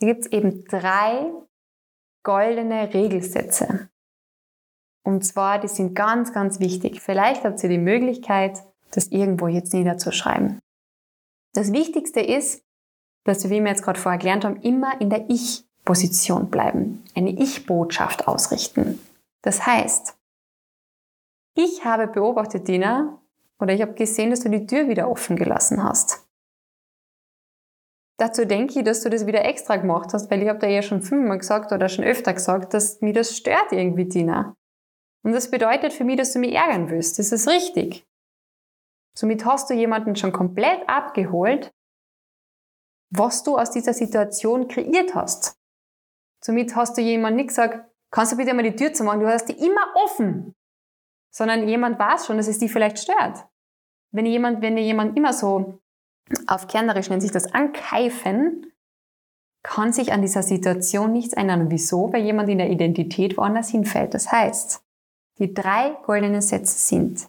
Da 0.00 0.06
gibt 0.06 0.22
es 0.22 0.32
eben 0.32 0.64
drei 0.64 1.30
goldene 2.22 2.94
Regelsätze. 2.94 3.90
Und 5.04 5.24
zwar, 5.24 5.58
die 5.58 5.68
sind 5.68 5.94
ganz, 5.94 6.32
ganz 6.32 6.60
wichtig. 6.60 7.00
Vielleicht 7.00 7.44
habt 7.44 7.62
ihr 7.62 7.68
die 7.68 7.78
Möglichkeit, 7.78 8.62
das 8.92 9.08
irgendwo 9.08 9.48
jetzt 9.48 9.74
niederzuschreiben. 9.74 10.60
Das 11.54 11.72
Wichtigste 11.72 12.20
ist, 12.20 12.62
dass 13.24 13.44
wir, 13.44 13.50
wie 13.50 13.62
wir 13.62 13.70
jetzt 13.70 13.82
gerade 13.82 13.98
vorher 13.98 14.18
gelernt 14.18 14.44
haben, 14.44 14.56
immer 14.62 15.00
in 15.00 15.10
der 15.10 15.28
Ich-Position 15.28 16.50
bleiben, 16.50 17.04
eine 17.14 17.30
Ich-Botschaft 17.30 18.28
ausrichten. 18.28 19.00
Das 19.42 19.66
heißt, 19.66 20.16
ich 21.54 21.84
habe 21.84 22.06
beobachtet, 22.06 22.68
Dina, 22.68 23.20
oder 23.60 23.74
ich 23.74 23.82
habe 23.82 23.94
gesehen, 23.94 24.30
dass 24.30 24.40
du 24.40 24.48
die 24.48 24.66
Tür 24.66 24.88
wieder 24.88 25.08
offen 25.10 25.36
gelassen 25.36 25.84
hast. 25.84 26.26
Dazu 28.18 28.46
denke 28.46 28.78
ich, 28.78 28.84
dass 28.84 29.02
du 29.02 29.10
das 29.10 29.26
wieder 29.26 29.44
extra 29.44 29.76
gemacht 29.76 30.12
hast, 30.12 30.30
weil 30.30 30.42
ich 30.42 30.48
habe 30.48 30.58
da 30.58 30.66
ja 30.66 30.82
schon 30.82 31.02
fünfmal 31.02 31.38
gesagt 31.38 31.72
oder 31.72 31.88
schon 31.88 32.04
öfter 32.04 32.32
gesagt, 32.32 32.74
dass 32.74 33.00
mir 33.00 33.12
das 33.12 33.36
stört 33.36 33.72
irgendwie, 33.72 34.04
Dina. 34.04 34.54
Und 35.22 35.32
das 35.32 35.50
bedeutet 35.50 35.92
für 35.92 36.04
mich, 36.04 36.16
dass 36.16 36.32
du 36.32 36.38
mich 36.38 36.54
ärgern 36.54 36.90
willst. 36.90 37.18
Das 37.18 37.32
ist 37.32 37.48
richtig. 37.48 38.06
Somit 39.16 39.44
hast 39.44 39.70
du 39.70 39.74
jemanden 39.74 40.16
schon 40.16 40.32
komplett 40.32 40.88
abgeholt, 40.88 41.72
was 43.10 43.42
du 43.42 43.58
aus 43.58 43.70
dieser 43.70 43.92
Situation 43.92 44.68
kreiert 44.68 45.14
hast. 45.14 45.56
Somit 46.42 46.74
hast 46.74 46.96
du 46.96 47.02
jemanden 47.02 47.36
nicht 47.36 47.48
gesagt, 47.48 47.88
kannst 48.10 48.32
du 48.32 48.36
bitte 48.36 48.54
mal 48.54 48.62
die 48.62 48.74
Tür 48.74 48.92
zu 48.92 49.04
machen, 49.04 49.20
du 49.20 49.28
hast 49.28 49.48
die 49.48 49.64
immer 49.64 49.94
offen 49.94 50.54
sondern 51.32 51.66
jemand 51.66 51.98
weiß 51.98 52.26
schon, 52.26 52.36
dass 52.36 52.46
es 52.46 52.58
die 52.58 52.68
vielleicht 52.68 52.98
stört. 52.98 53.46
Wenn 54.12 54.26
jemand, 54.26 54.60
wenn 54.60 54.76
dir 54.76 54.82
jemand 54.82 55.16
immer 55.16 55.32
so 55.32 55.80
auf 56.46 56.68
Kernerisch 56.68 57.08
nennt 57.08 57.22
sich 57.22 57.32
das 57.32 57.52
ankeifen, 57.52 58.66
kann 59.64 59.92
sich 59.92 60.12
an 60.12 60.22
dieser 60.22 60.42
Situation 60.42 61.12
nichts 61.12 61.32
ändern. 61.34 61.70
wieso? 61.70 62.12
Weil 62.12 62.22
jemand 62.22 62.48
in 62.48 62.58
der 62.58 62.70
Identität 62.70 63.36
woanders 63.36 63.70
hinfällt. 63.70 64.12
Das 64.12 64.30
heißt, 64.30 64.84
die 65.42 65.52
drei 65.52 65.90
goldenen 66.04 66.40
Sätze 66.40 66.78
sind 66.78 67.28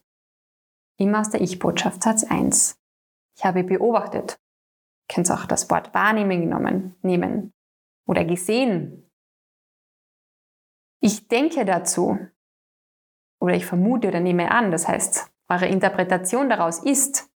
immer 0.99 1.21
aus 1.21 1.31
der 1.31 1.41
Ich-Botschaft 1.41 2.03
Satz 2.03 2.23
1. 2.23 2.79
Ich 3.35 3.43
habe 3.43 3.63
beobachtet. 3.63 4.39
Du 5.07 5.15
kannst 5.15 5.31
auch 5.31 5.47
das 5.47 5.67
Wort 5.71 5.95
wahrnehmen 5.95 6.41
genommen, 6.41 6.95
nehmen 7.01 7.53
oder 8.07 8.23
gesehen. 8.23 9.09
Ich 11.01 11.27
denke 11.27 11.65
dazu 11.65 12.19
oder 13.41 13.55
ich 13.55 13.65
vermute 13.65 14.09
oder 14.09 14.19
nehme 14.19 14.51
an, 14.51 14.69
das 14.69 14.87
heißt, 14.87 15.31
eure 15.49 15.65
Interpretation 15.65 16.49
daraus 16.49 16.83
ist. 16.83 17.31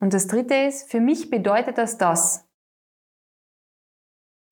Und 0.00 0.12
das 0.12 0.26
dritte 0.26 0.54
ist, 0.54 0.90
für 0.90 1.00
mich 1.00 1.30
bedeutet 1.30 1.78
das 1.78 1.96
das. 1.96 2.46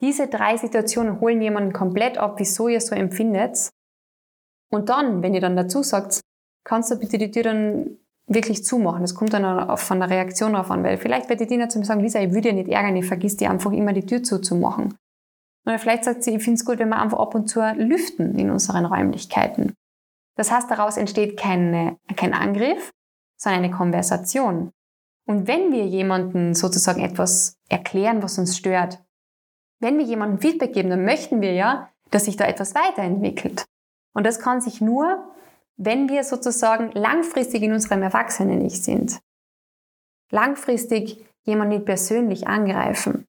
Diese 0.00 0.28
drei 0.28 0.56
Situationen 0.56 1.20
holen 1.20 1.42
jemanden 1.42 1.74
komplett 1.74 2.16
ab, 2.16 2.36
wieso 2.38 2.68
ihr 2.68 2.80
so 2.80 2.94
empfindet. 2.94 3.70
Und 4.70 4.88
dann, 4.88 5.22
wenn 5.22 5.34
ihr 5.34 5.40
dann 5.40 5.56
dazu 5.56 5.82
sagt, 5.82 6.20
kannst 6.64 6.90
du 6.90 6.96
bitte 6.96 7.18
die 7.18 7.30
Tür 7.30 7.44
dann 7.44 7.98
wirklich 8.26 8.64
zumachen. 8.64 9.00
Das 9.00 9.14
kommt 9.14 9.32
dann 9.32 9.44
auch 9.44 9.78
von 9.78 10.00
der 10.00 10.10
Reaktion 10.10 10.52
drauf 10.52 10.70
an, 10.70 10.84
weil 10.84 10.98
vielleicht 10.98 11.28
wird 11.28 11.40
die 11.40 11.46
Dina 11.46 11.68
zu 11.68 11.78
mir 11.78 11.86
sagen, 11.86 12.00
Lisa, 12.00 12.20
ich 12.20 12.30
würde 12.30 12.50
dir 12.50 12.52
nicht 12.52 12.68
ärgern, 12.68 12.96
ich 12.96 13.06
vergiss 13.06 13.36
dir 13.36 13.50
einfach 13.50 13.72
immer 13.72 13.94
die 13.94 14.04
Tür 14.04 14.22
zuzumachen. 14.22 14.94
Oder 15.66 15.78
vielleicht 15.78 16.04
sagt 16.04 16.22
sie, 16.22 16.34
ich 16.34 16.42
finde 16.42 16.58
es 16.58 16.64
gut, 16.64 16.78
wenn 16.78 16.88
wir 16.88 17.00
einfach 17.00 17.18
ab 17.18 17.34
und 17.34 17.48
zu 17.48 17.60
lüften 17.76 18.38
in 18.38 18.50
unseren 18.50 18.84
Räumlichkeiten. 18.84 19.74
Das 20.36 20.50
heißt, 20.50 20.70
daraus 20.70 20.96
entsteht 20.96 21.38
keine, 21.38 21.96
kein 22.16 22.32
Angriff, 22.32 22.92
sondern 23.36 23.64
eine 23.64 23.74
Konversation. 23.74 24.70
Und 25.26 25.46
wenn 25.46 25.72
wir 25.72 25.86
jemandem 25.86 26.54
sozusagen 26.54 27.02
etwas 27.02 27.56
erklären, 27.68 28.22
was 28.22 28.38
uns 28.38 28.56
stört, 28.56 29.02
wenn 29.80 29.98
wir 29.98 30.04
jemandem 30.04 30.38
Feedback 30.38 30.72
geben, 30.72 30.90
dann 30.90 31.04
möchten 31.04 31.40
wir 31.40 31.52
ja, 31.52 31.90
dass 32.10 32.24
sich 32.24 32.36
da 32.36 32.46
etwas 32.46 32.74
weiterentwickelt. 32.74 33.64
Und 34.14 34.24
das 34.24 34.40
kann 34.40 34.60
sich 34.60 34.80
nur, 34.80 35.32
wenn 35.76 36.08
wir 36.08 36.24
sozusagen 36.24 36.90
langfristig 36.92 37.62
in 37.62 37.72
unserem 37.72 38.02
Erwachsenen-Ich 38.02 38.82
sind. 38.82 39.20
Langfristig 40.30 41.24
jemanden 41.44 41.76
nicht 41.76 41.86
persönlich 41.86 42.46
angreifen. 42.46 43.26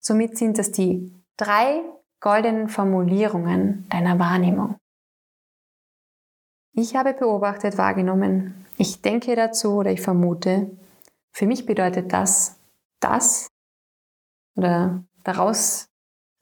Somit 0.00 0.38
sind 0.38 0.58
das 0.58 0.70
die 0.70 1.12
drei 1.36 1.82
goldenen 2.20 2.68
Formulierungen 2.68 3.86
deiner 3.90 4.18
Wahrnehmung. 4.18 4.76
Ich 6.72 6.94
habe 6.94 7.14
beobachtet, 7.14 7.78
wahrgenommen. 7.78 8.66
Ich 8.78 9.02
denke 9.02 9.34
dazu 9.34 9.76
oder 9.76 9.90
ich 9.90 10.00
vermute. 10.00 10.70
Für 11.32 11.46
mich 11.46 11.66
bedeutet 11.66 12.12
das 12.12 12.58
das 13.00 13.48
oder 14.56 15.04
daraus 15.22 15.88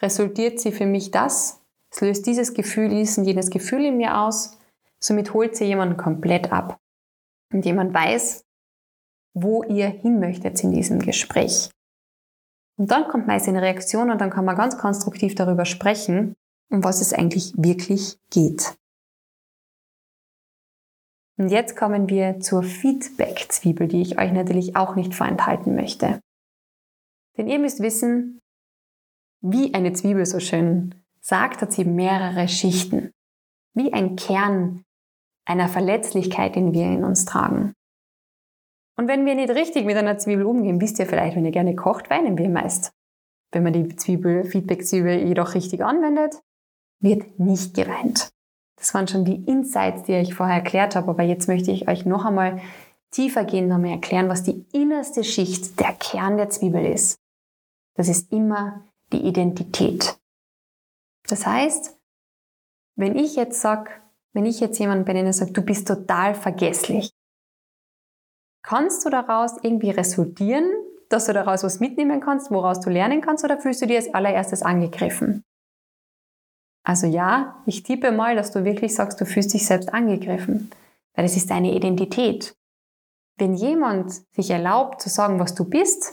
resultiert 0.01 0.61
sie 0.61 0.73
für 0.73 0.87
mich 0.87 1.11
das. 1.11 1.61
Es 1.95 2.01
löst 2.01 2.27
dieses 2.27 2.55
Gefühl, 2.55 2.89
diesen 2.89 3.25
jenes 3.25 3.51
Gefühl 3.51 3.85
in 3.85 3.97
mir 3.97 4.19
aus. 4.19 4.59
Somit 4.99 5.33
holt 5.33 5.55
sie 5.55 5.67
jemanden 5.67 5.97
komplett 5.97 6.51
ab. 6.51 6.81
Und 7.53 7.65
jemand 7.65 7.95
weiß, 7.95 8.45
wo 9.33 9.63
ihr 9.63 9.87
hin 9.87 10.19
möchtet 10.19 10.63
in 10.65 10.73
diesem 10.73 10.99
Gespräch. 10.99 11.71
Und 12.77 12.91
dann 12.91 13.07
kommt 13.07 13.29
meist 13.29 13.47
eine 13.47 13.63
Reaktion 13.63 14.11
und 14.11 14.21
dann 14.21 14.31
kann 14.31 14.45
man 14.45 14.57
ganz 14.57 14.77
konstruktiv 14.77 15.37
darüber 15.37 15.65
sprechen, 15.65 16.35
um 16.69 16.83
was 16.83 17.01
es 17.01 17.13
eigentlich 17.13 17.53
wirklich 17.57 18.19
geht. 18.31 18.75
Und 21.37 21.51
jetzt 21.51 21.77
kommen 21.77 22.09
wir 22.09 22.41
zur 22.41 22.65
Feedback-Zwiebel, 22.65 23.87
die 23.87 24.03
ich 24.03 24.19
euch 24.19 24.33
natürlich 24.33 24.75
auch 24.75 24.97
nicht 24.97 25.15
vorenthalten 25.15 25.77
möchte. 25.77 26.21
Denn 27.37 27.47
ihr 27.47 27.61
müsst 27.61 27.81
wissen, 27.81 28.41
wie 29.41 29.75
eine 29.75 29.93
Zwiebel 29.93 30.27
so 30.27 30.41
schön 30.41 31.04
sagt, 31.25 31.63
hat 31.63 31.73
sie 31.73 31.85
mehrere 31.85 32.49
Schichten. 32.49 33.13
Wie 33.75 33.93
ein 33.93 34.17
Kern 34.17 34.85
einer 35.47 35.69
Verletzlichkeit, 35.69 36.55
den 36.55 36.73
wir 36.73 36.85
in 36.85 37.05
uns 37.05 37.25
tragen. 37.25 37.73
Und 38.97 39.09
wenn 39.09 39.27
wir 39.27 39.35
nicht 39.35 39.51
richtig 39.51 39.85
mit 39.87 39.97
einer 39.97 40.19
Zwiebel 40.19 40.45
umgehen, 40.45 40.81
wisst 40.81 40.99
ihr 40.99 41.07
vielleicht, 41.07 41.35
wenn 41.37 41.45
ihr 41.45 41.51
gerne 41.51 41.75
kocht, 41.75 42.11
weinen 42.11 42.39
wir 42.39 42.49
meist. 42.49 42.93
Wenn 43.53 43.63
man 43.63 43.73
die 43.73 43.97
Zwiebel, 43.97 44.45
Feedback-Zwiebel 44.45 45.27
jedoch 45.27 45.55
richtig 45.55 45.83
anwendet, 45.83 46.41
wird 47.01 47.39
nicht 47.39 47.75
geweint. 47.75 48.31
Das 48.77 48.95
waren 48.95 49.09
schon 49.09 49.25
die 49.25 49.45
Insights, 49.45 50.05
die 50.05 50.13
ich 50.13 50.35
vorher 50.35 50.57
erklärt 50.57 50.95
habe, 50.95 51.11
aber 51.11 51.23
jetzt 51.23 51.49
möchte 51.49 51.71
ich 51.71 51.89
euch 51.89 52.05
noch 52.05 52.25
einmal 52.25 52.61
tiefergehend 53.11 53.69
nochmal 53.69 53.93
erklären, 53.93 54.29
was 54.29 54.43
die 54.43 54.65
innerste 54.73 55.25
Schicht, 55.25 55.81
der 55.81 55.93
Kern 55.95 56.37
der 56.37 56.51
Zwiebel 56.51 56.85
ist. 56.85 57.19
Das 57.97 58.09
ist 58.09 58.33
immer 58.33 58.85
die 59.13 59.27
Identität. 59.27 60.19
Das 61.29 61.47
heißt, 61.47 61.99
wenn 62.97 63.17
ich 63.17 63.37
jetzt 63.37 63.61
sage, 63.61 63.91
wenn 64.33 64.47
ich 64.47 64.61
jetzt 64.61 64.79
jemanden 64.79 65.05
benenne 65.05 65.33
sage, 65.33 65.53
du 65.53 65.63
bist 65.63 65.89
total 65.89 66.35
vergesslich, 66.35 67.11
kannst 68.63 69.05
du 69.05 69.11
daraus 69.11 69.57
irgendwie 69.63 69.91
resultieren, 69.91 70.71
dass 71.09 71.27
du 71.27 71.33
daraus 71.33 71.63
was 71.63 71.81
mitnehmen 71.81 72.21
kannst, 72.21 72.51
woraus 72.51 72.81
du 72.81 72.91
lernen 72.91 73.21
kannst, 73.21 73.45
oder 73.45 73.59
fühlst 73.59 73.83
du 73.83 73.87
dir 73.87 73.97
als 73.97 74.13
allererstes 74.13 74.63
angegriffen? 74.63 75.45
Also 76.85 77.07
ja, 77.07 77.63
ich 77.67 77.83
tippe 77.83 78.13
mal, 78.13 78.37
dass 78.37 78.53
du 78.53 78.65
wirklich 78.65 78.95
sagst, 78.95 79.21
du 79.21 79.25
fühlst 79.25 79.55
dich 79.55 79.67
selbst 79.67 79.93
angegriffen, 79.95 80.71
weil 81.15 81.25
es 81.25 81.37
ist 81.37 81.51
deine 81.51 81.73
Identität. 81.73 82.55
Wenn 83.37 83.55
jemand 83.55 84.13
sich 84.35 84.51
erlaubt 84.51 85.01
zu 85.01 85.09
sagen, 85.09 85.41
was 85.41 85.55
du 85.55 85.65
bist, 85.65 86.13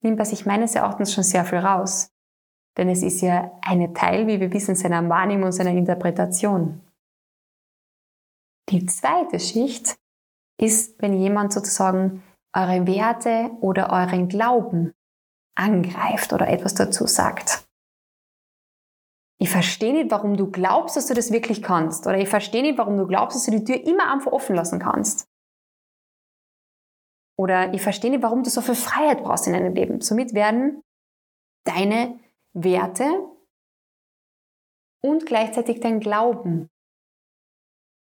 nimmt 0.00 0.18
er 0.18 0.24
sich 0.24 0.46
meines 0.46 0.74
Erachtens 0.74 1.12
schon 1.12 1.24
sehr 1.24 1.44
viel 1.44 1.58
raus. 1.58 2.11
Denn 2.76 2.88
es 2.88 3.02
ist 3.02 3.20
ja 3.20 3.58
eine 3.62 3.92
Teil, 3.92 4.26
wie 4.26 4.40
wir 4.40 4.52
wissen, 4.52 4.74
seiner 4.74 5.06
Wahrnehmung 5.08 5.46
und 5.46 5.52
seiner 5.52 5.70
Interpretation. 5.70 6.80
Die 8.70 8.86
zweite 8.86 9.38
Schicht 9.38 9.96
ist, 10.60 11.00
wenn 11.02 11.14
jemand 11.14 11.52
sozusagen 11.52 12.22
eure 12.54 12.86
Werte 12.86 13.50
oder 13.60 13.90
euren 13.90 14.28
Glauben 14.28 14.92
angreift 15.54 16.32
oder 16.32 16.48
etwas 16.48 16.74
dazu 16.74 17.06
sagt 17.06 17.66
ich 19.42 19.50
verstehe 19.50 19.92
nicht, 19.92 20.12
warum 20.12 20.36
du 20.36 20.52
glaubst, 20.52 20.96
dass 20.96 21.08
du 21.08 21.14
das 21.14 21.32
wirklich 21.32 21.64
kannst. 21.64 22.06
Oder 22.06 22.18
ich 22.18 22.28
verstehe 22.28 22.62
nicht, 22.62 22.78
warum 22.78 22.96
du 22.96 23.08
glaubst, 23.08 23.36
dass 23.36 23.44
du 23.44 23.50
die 23.50 23.64
Tür 23.64 23.84
immer 23.84 24.12
einfach 24.12 24.30
offen 24.30 24.54
lassen 24.54 24.78
kannst. 24.78 25.26
Oder 27.36 27.74
ich 27.74 27.82
verstehe 27.82 28.12
nicht, 28.12 28.22
warum 28.22 28.44
du 28.44 28.50
so 28.50 28.60
viel 28.60 28.76
Freiheit 28.76 29.24
brauchst 29.24 29.48
in 29.48 29.54
deinem 29.54 29.74
Leben. 29.74 30.00
Somit 30.00 30.32
werden 30.32 30.84
deine 31.64 32.20
Werte 32.54 33.10
und 35.00 35.26
gleichzeitig 35.26 35.80
dein 35.80 36.00
Glauben 36.00 36.68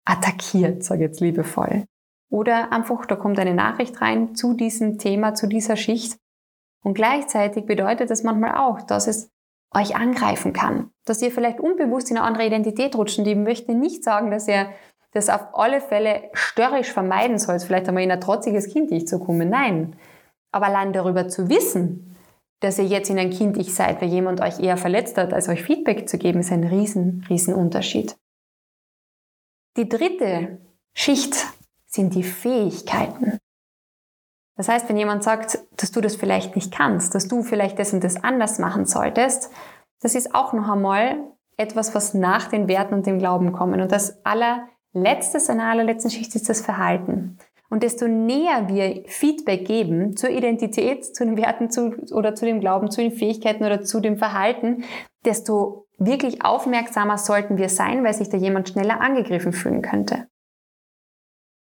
attackiert, 0.04 0.82
sage 0.82 1.04
ich 1.04 1.08
jetzt 1.08 1.20
liebevoll. 1.20 1.84
Oder 2.30 2.72
einfach, 2.72 3.06
da 3.06 3.16
kommt 3.16 3.38
eine 3.38 3.54
Nachricht 3.54 4.00
rein 4.00 4.34
zu 4.34 4.54
diesem 4.54 4.98
Thema, 4.98 5.34
zu 5.34 5.46
dieser 5.46 5.76
Schicht. 5.76 6.18
Und 6.82 6.94
gleichzeitig 6.94 7.64
bedeutet 7.64 8.10
das 8.10 8.22
manchmal 8.22 8.56
auch, 8.56 8.82
dass 8.82 9.06
es 9.06 9.30
euch 9.72 9.96
angreifen 9.96 10.52
kann. 10.52 10.90
Dass 11.04 11.22
ihr 11.22 11.30
vielleicht 11.30 11.60
unbewusst 11.60 12.10
in 12.10 12.16
eine 12.16 12.26
andere 12.26 12.46
Identität 12.46 12.96
rutscht. 12.96 13.18
Und 13.18 13.26
ich 13.26 13.36
möchte 13.36 13.74
nicht 13.74 14.04
sagen, 14.04 14.30
dass 14.30 14.48
ihr 14.48 14.68
das 15.12 15.28
auf 15.28 15.54
alle 15.54 15.80
Fälle 15.80 16.28
störrisch 16.32 16.92
vermeiden 16.92 17.38
sollt, 17.38 17.62
vielleicht 17.62 17.88
einmal 17.88 18.02
in 18.02 18.10
ein 18.10 18.20
trotziges 18.20 18.72
Kind-Ich 18.72 19.06
zu 19.06 19.20
kommen. 19.20 19.48
Nein. 19.48 19.96
Aber 20.50 20.66
allein 20.66 20.92
darüber 20.92 21.28
zu 21.28 21.48
wissen, 21.48 22.13
dass 22.60 22.78
ihr 22.78 22.86
jetzt 22.86 23.10
in 23.10 23.18
ein 23.18 23.30
Kind-Ich 23.30 23.74
seid, 23.74 24.00
weil 24.00 24.08
jemand 24.08 24.40
euch 24.40 24.60
eher 24.60 24.76
verletzt 24.76 25.16
hat, 25.18 25.32
als 25.32 25.48
euch 25.48 25.62
Feedback 25.62 26.08
zu 26.08 26.18
geben, 26.18 26.40
ist 26.40 26.52
ein 26.52 26.64
riesen, 26.64 27.24
riesen 27.28 27.54
Unterschied. 27.54 28.16
Die 29.76 29.88
dritte 29.88 30.58
Schicht 30.94 31.34
sind 31.86 32.14
die 32.14 32.22
Fähigkeiten. 32.22 33.38
Das 34.56 34.68
heißt, 34.68 34.88
wenn 34.88 34.96
jemand 34.96 35.24
sagt, 35.24 35.58
dass 35.76 35.90
du 35.90 36.00
das 36.00 36.14
vielleicht 36.16 36.54
nicht 36.54 36.72
kannst, 36.72 37.14
dass 37.14 37.26
du 37.26 37.42
vielleicht 37.42 37.78
das 37.78 37.92
und 37.92 38.04
das 38.04 38.22
anders 38.22 38.58
machen 38.58 38.86
solltest, 38.86 39.50
das 40.00 40.14
ist 40.14 40.34
auch 40.34 40.52
noch 40.52 40.68
einmal 40.68 41.18
etwas, 41.56 41.94
was 41.94 42.14
nach 42.14 42.48
den 42.48 42.68
Werten 42.68 42.94
und 42.94 43.06
dem 43.06 43.18
Glauben 43.18 43.52
kommen. 43.52 43.80
Und 43.80 43.90
das 43.90 44.24
allerletzte, 44.24 45.40
seiner 45.40 45.64
allerletzten 45.64 46.10
Schicht 46.10 46.34
ist 46.34 46.48
das 46.48 46.60
Verhalten. 46.60 47.38
Und 47.74 47.82
desto 47.82 48.06
näher 48.06 48.68
wir 48.68 49.02
Feedback 49.08 49.66
geben 49.66 50.16
zur 50.16 50.30
Identität, 50.30 51.04
zu 51.04 51.24
den 51.24 51.36
Werten 51.36 51.72
zu, 51.72 51.96
oder 52.12 52.36
zu 52.36 52.46
dem 52.46 52.60
Glauben, 52.60 52.88
zu 52.88 53.00
den 53.00 53.10
Fähigkeiten 53.10 53.64
oder 53.64 53.82
zu 53.82 53.98
dem 53.98 54.16
Verhalten, 54.16 54.84
desto 55.24 55.88
wirklich 55.98 56.44
aufmerksamer 56.44 57.18
sollten 57.18 57.58
wir 57.58 57.68
sein, 57.68 58.04
weil 58.04 58.14
sich 58.14 58.28
da 58.28 58.36
jemand 58.36 58.68
schneller 58.68 59.00
angegriffen 59.00 59.52
fühlen 59.52 59.82
könnte. 59.82 60.28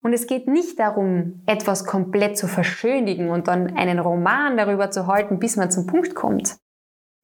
Und 0.04 0.12
es 0.12 0.28
geht 0.28 0.46
nicht 0.46 0.78
darum, 0.78 1.42
etwas 1.46 1.86
komplett 1.86 2.38
zu 2.38 2.48
verschönigen 2.50 3.30
und 3.30 3.48
dann 3.48 3.78
einen 3.78 4.00
Roman 4.00 4.58
darüber 4.58 4.92
zu 4.92 5.08
halten, 5.08 5.40
bis 5.40 5.56
man 5.56 5.72
zum 5.72 5.88
Punkt 5.88 6.16
kommt. 6.16 6.58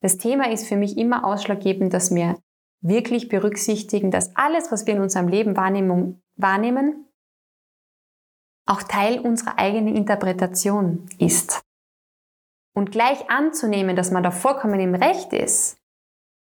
Das 0.01 0.17
Thema 0.17 0.49
ist 0.49 0.69
für 0.69 0.77
mich 0.77 0.97
immer 0.97 1.25
ausschlaggebend, 1.25 1.93
dass 1.93 2.15
wir 2.15 2.37
wirklich 2.79 3.27
berücksichtigen, 3.27 4.09
dass 4.09 4.33
alles, 4.37 4.71
was 4.71 4.87
wir 4.87 4.93
in 4.93 5.01
unserem 5.01 5.27
Leben 5.27 5.57
wahrnehmen, 5.57 7.08
auch 8.65 8.83
Teil 8.83 9.19
unserer 9.19 9.57
eigenen 9.57 9.95
Interpretation 9.95 11.05
ist. 11.17 11.61
Und 12.73 12.91
gleich 12.91 13.29
anzunehmen, 13.29 13.95
dass 13.95 14.11
man 14.11 14.23
da 14.23 14.31
vollkommen 14.31 14.79
im 14.79 14.95
Recht 14.95 15.33
ist, 15.33 15.77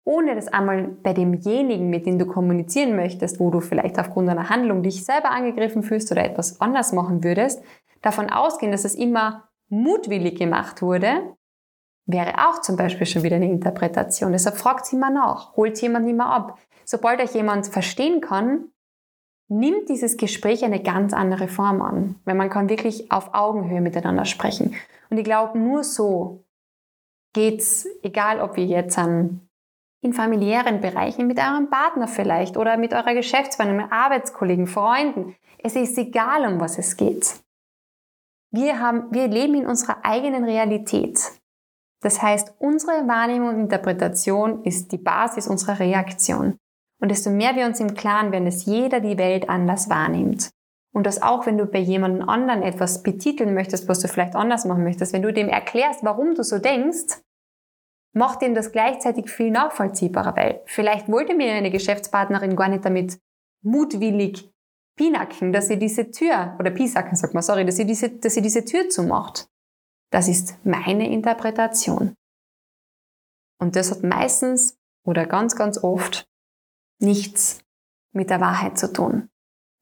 ohne 0.03 0.35
das 0.35 0.47
einmal 0.47 0.87
bei 0.87 1.13
demjenigen, 1.13 1.89
mit 1.89 2.05
dem 2.05 2.17
du 2.17 2.25
kommunizieren 2.25 2.95
möchtest, 2.95 3.39
wo 3.39 3.51
du 3.51 3.59
vielleicht 3.59 3.99
aufgrund 3.99 4.29
einer 4.29 4.49
Handlung 4.49 4.81
dich 4.81 5.03
selber 5.05 5.31
angegriffen 5.31 5.83
fühlst 5.83 6.11
oder 6.11 6.23
etwas 6.23 6.61
anders 6.61 6.93
machen 6.93 7.23
würdest, 7.23 7.61
davon 8.01 8.29
ausgehen, 8.29 8.71
dass 8.71 8.85
es 8.85 8.95
immer 8.95 9.49
mutwillig 9.69 10.39
gemacht 10.39 10.81
wurde, 10.81 11.35
wäre 12.05 12.47
auch 12.47 12.61
zum 12.61 12.77
Beispiel 12.77 13.05
schon 13.05 13.23
wieder 13.23 13.35
eine 13.35 13.51
Interpretation. 13.51 14.31
Deshalb 14.31 14.55
fragt 14.57 14.85
sie 14.85 14.95
mal 14.95 15.11
nach, 15.11 15.55
holt 15.55 15.79
jemand 15.81 16.05
mehr 16.05 16.25
ab. 16.25 16.57
Sobald 16.85 17.19
euch 17.19 17.33
jemand 17.33 17.67
verstehen 17.67 18.21
kann, 18.21 18.71
nimmt 19.49 19.89
dieses 19.89 20.17
Gespräch 20.17 20.63
eine 20.63 20.81
ganz 20.81 21.13
andere 21.13 21.47
Form 21.47 21.81
an, 21.81 22.15
wenn 22.25 22.37
man 22.37 22.49
kann 22.49 22.69
wirklich 22.69 23.11
auf 23.11 23.33
Augenhöhe 23.33 23.81
miteinander 23.81 24.25
sprechen. 24.25 24.75
Und 25.09 25.17
ich 25.17 25.23
glaube, 25.23 25.57
nur 25.57 25.83
so 25.83 26.43
geht's, 27.33 27.87
egal 28.03 28.41
ob 28.41 28.57
wir 28.57 28.65
jetzt 28.65 28.97
an 28.97 29.41
in 30.01 30.13
familiären 30.13 30.79
Bereichen, 30.79 31.27
mit 31.27 31.39
eurem 31.39 31.69
Partner 31.69 32.07
vielleicht 32.07 32.55
oder 32.55 32.77
mit 32.77 32.93
eurer 32.93 33.13
Geschäftspartnerin, 33.13 33.83
mit 33.83 33.91
Arbeitskollegen, 33.91 34.67
Freunden. 34.67 35.35
Es 35.63 35.75
ist 35.75 35.97
egal, 35.97 36.45
um 36.51 36.59
was 36.59 36.77
es 36.77 36.97
geht. 36.97 37.35
Wir, 38.51 38.79
haben, 38.79 39.11
wir 39.11 39.27
leben 39.27 39.55
in 39.55 39.65
unserer 39.65 40.05
eigenen 40.05 40.43
Realität. 40.43 41.19
Das 42.01 42.21
heißt, 42.21 42.53
unsere 42.59 43.07
Wahrnehmung 43.07 43.49
und 43.49 43.59
Interpretation 43.59 44.63
ist 44.63 44.91
die 44.91 44.97
Basis 44.97 45.47
unserer 45.47 45.79
Reaktion. 45.79 46.57
Und 46.99 47.09
desto 47.09 47.29
mehr 47.29 47.55
wir 47.55 47.65
uns 47.65 47.79
im 47.79 47.93
Klaren 47.93 48.31
werden, 48.31 48.45
dass 48.45 48.65
jeder 48.65 48.99
die 48.99 49.17
Welt 49.17 49.49
anders 49.49 49.89
wahrnimmt. 49.89 50.51
Und 50.93 51.05
dass 51.05 51.21
auch 51.21 51.45
wenn 51.45 51.57
du 51.57 51.65
bei 51.65 51.79
jemandem 51.79 52.27
anderen 52.27 52.63
etwas 52.63 53.03
betiteln 53.03 53.53
möchtest, 53.53 53.87
was 53.87 53.99
du 53.99 54.07
vielleicht 54.07 54.35
anders 54.35 54.65
machen 54.65 54.83
möchtest, 54.83 55.13
wenn 55.13 55.21
du 55.21 55.31
dem 55.31 55.47
erklärst, 55.47 56.03
warum 56.03 56.33
du 56.33 56.43
so 56.43 56.57
denkst, 56.57 57.21
macht 58.13 58.41
ihm 58.41 58.55
das 58.55 58.71
gleichzeitig 58.71 59.29
viel 59.29 59.51
nachvollziehbarer, 59.51 60.35
weil 60.35 60.61
vielleicht 60.65 61.07
wollte 61.09 61.35
mir 61.35 61.53
eine 61.53 61.69
Geschäftspartnerin 61.69 62.55
gar 62.55 62.67
nicht 62.67 62.83
damit 62.83 63.19
mutwillig 63.63 64.51
pinacken, 64.97 65.53
dass 65.53 65.67
sie 65.67 65.77
diese 65.77 66.09
Tür, 66.09 66.55
oder 66.59 66.71
pisacken 66.71 67.15
sagt 67.15 67.35
man, 67.35 67.43
sorry, 67.43 67.63
dass 67.63 67.77
sie 67.77 67.85
diese, 67.85 68.09
dass 68.09 68.33
sie 68.33 68.41
diese 68.41 68.65
Tür 68.65 68.89
zumacht. 68.89 69.47
Das 70.11 70.27
ist 70.27 70.57
meine 70.65 71.11
Interpretation. 71.11 72.15
Und 73.59 73.75
das 73.75 73.91
hat 73.91 74.03
meistens 74.03 74.77
oder 75.05 75.25
ganz, 75.25 75.55
ganz 75.55 75.83
oft 75.83 76.27
nichts 76.99 77.59
mit 78.11 78.29
der 78.29 78.41
Wahrheit 78.41 78.77
zu 78.77 78.91
tun. 78.91 79.29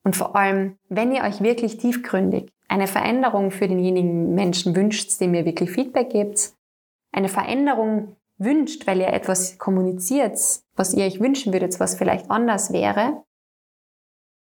Und 0.03 0.15
vor 0.15 0.35
allem, 0.35 0.77
wenn 0.89 1.11
ihr 1.11 1.23
euch 1.23 1.41
wirklich 1.41 1.77
tiefgründig 1.77 2.51
eine 2.67 2.87
Veränderung 2.87 3.51
für 3.51 3.67
denjenigen 3.67 4.33
Menschen 4.33 4.75
wünscht, 4.75 5.19
dem 5.19 5.33
ihr 5.33 5.45
wirklich 5.45 5.71
Feedback 5.71 6.09
gebt, 6.09 6.53
eine 7.11 7.29
Veränderung 7.29 8.15
wünscht, 8.37 8.85
weil 8.87 8.99
ihr 8.99 9.13
etwas 9.13 9.57
kommuniziert, 9.57 10.37
was 10.75 10.93
ihr 10.93 11.05
euch 11.05 11.19
wünschen 11.19 11.53
würdet, 11.53 11.79
was 11.79 11.95
vielleicht 11.95 12.29
anders 12.29 12.73
wäre, 12.73 13.23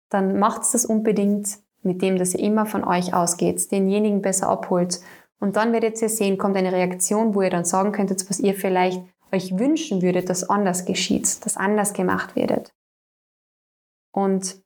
dann 0.10 0.40
macht 0.40 0.62
das 0.74 0.86
unbedingt 0.86 1.60
mit 1.82 2.02
dem, 2.02 2.18
dass 2.18 2.34
ihr 2.34 2.42
immer 2.42 2.66
von 2.66 2.84
euch 2.84 3.14
ausgeht, 3.14 3.72
denjenigen 3.72 4.22
besser 4.22 4.50
abholt. 4.50 5.00
Und 5.40 5.56
dann 5.56 5.72
werdet 5.72 6.02
ihr 6.02 6.10
sehen, 6.10 6.38
kommt 6.38 6.58
eine 6.58 6.74
Reaktion, 6.74 7.34
wo 7.34 7.42
ihr 7.42 7.50
dann 7.50 7.64
sagen 7.64 7.92
könntet, 7.92 8.30
was 8.30 8.40
ihr 8.40 8.54
vielleicht 8.54 9.02
euch 9.32 9.58
wünschen 9.58 10.02
würdet, 10.02 10.30
dass 10.30 10.50
anders 10.50 10.86
geschieht, 10.86 11.46
dass 11.46 11.58
anders 11.58 11.94
gemacht 11.94 12.36
werdet. 12.36 12.74
Und 14.12 14.62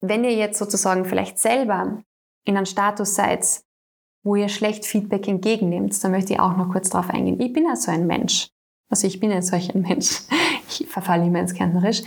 wenn 0.00 0.24
ihr 0.24 0.34
jetzt 0.34 0.58
sozusagen 0.58 1.04
vielleicht 1.04 1.38
selber 1.38 2.02
in 2.46 2.56
einem 2.56 2.66
Status 2.66 3.14
seid, 3.14 3.62
wo 4.24 4.36
ihr 4.36 4.48
schlecht 4.48 4.84
Feedback 4.86 5.28
entgegennehmt, 5.28 6.02
da 6.02 6.08
möchte 6.08 6.34
ich 6.34 6.40
auch 6.40 6.56
noch 6.56 6.70
kurz 6.70 6.90
drauf 6.90 7.10
eingehen. 7.10 7.40
Ich 7.40 7.52
bin 7.52 7.64
ja 7.64 7.76
so 7.76 7.90
ein 7.90 8.06
Mensch. 8.06 8.48
Also 8.90 9.06
ich 9.06 9.20
bin 9.20 9.30
ja 9.30 9.42
solch 9.42 9.74
ein 9.74 9.82
Mensch. 9.88 10.22
Ich 10.68 10.86
verfalle 10.88 11.26
immer 11.26 11.40
ins 11.40 11.54
Kärntnerisch. 11.54 12.02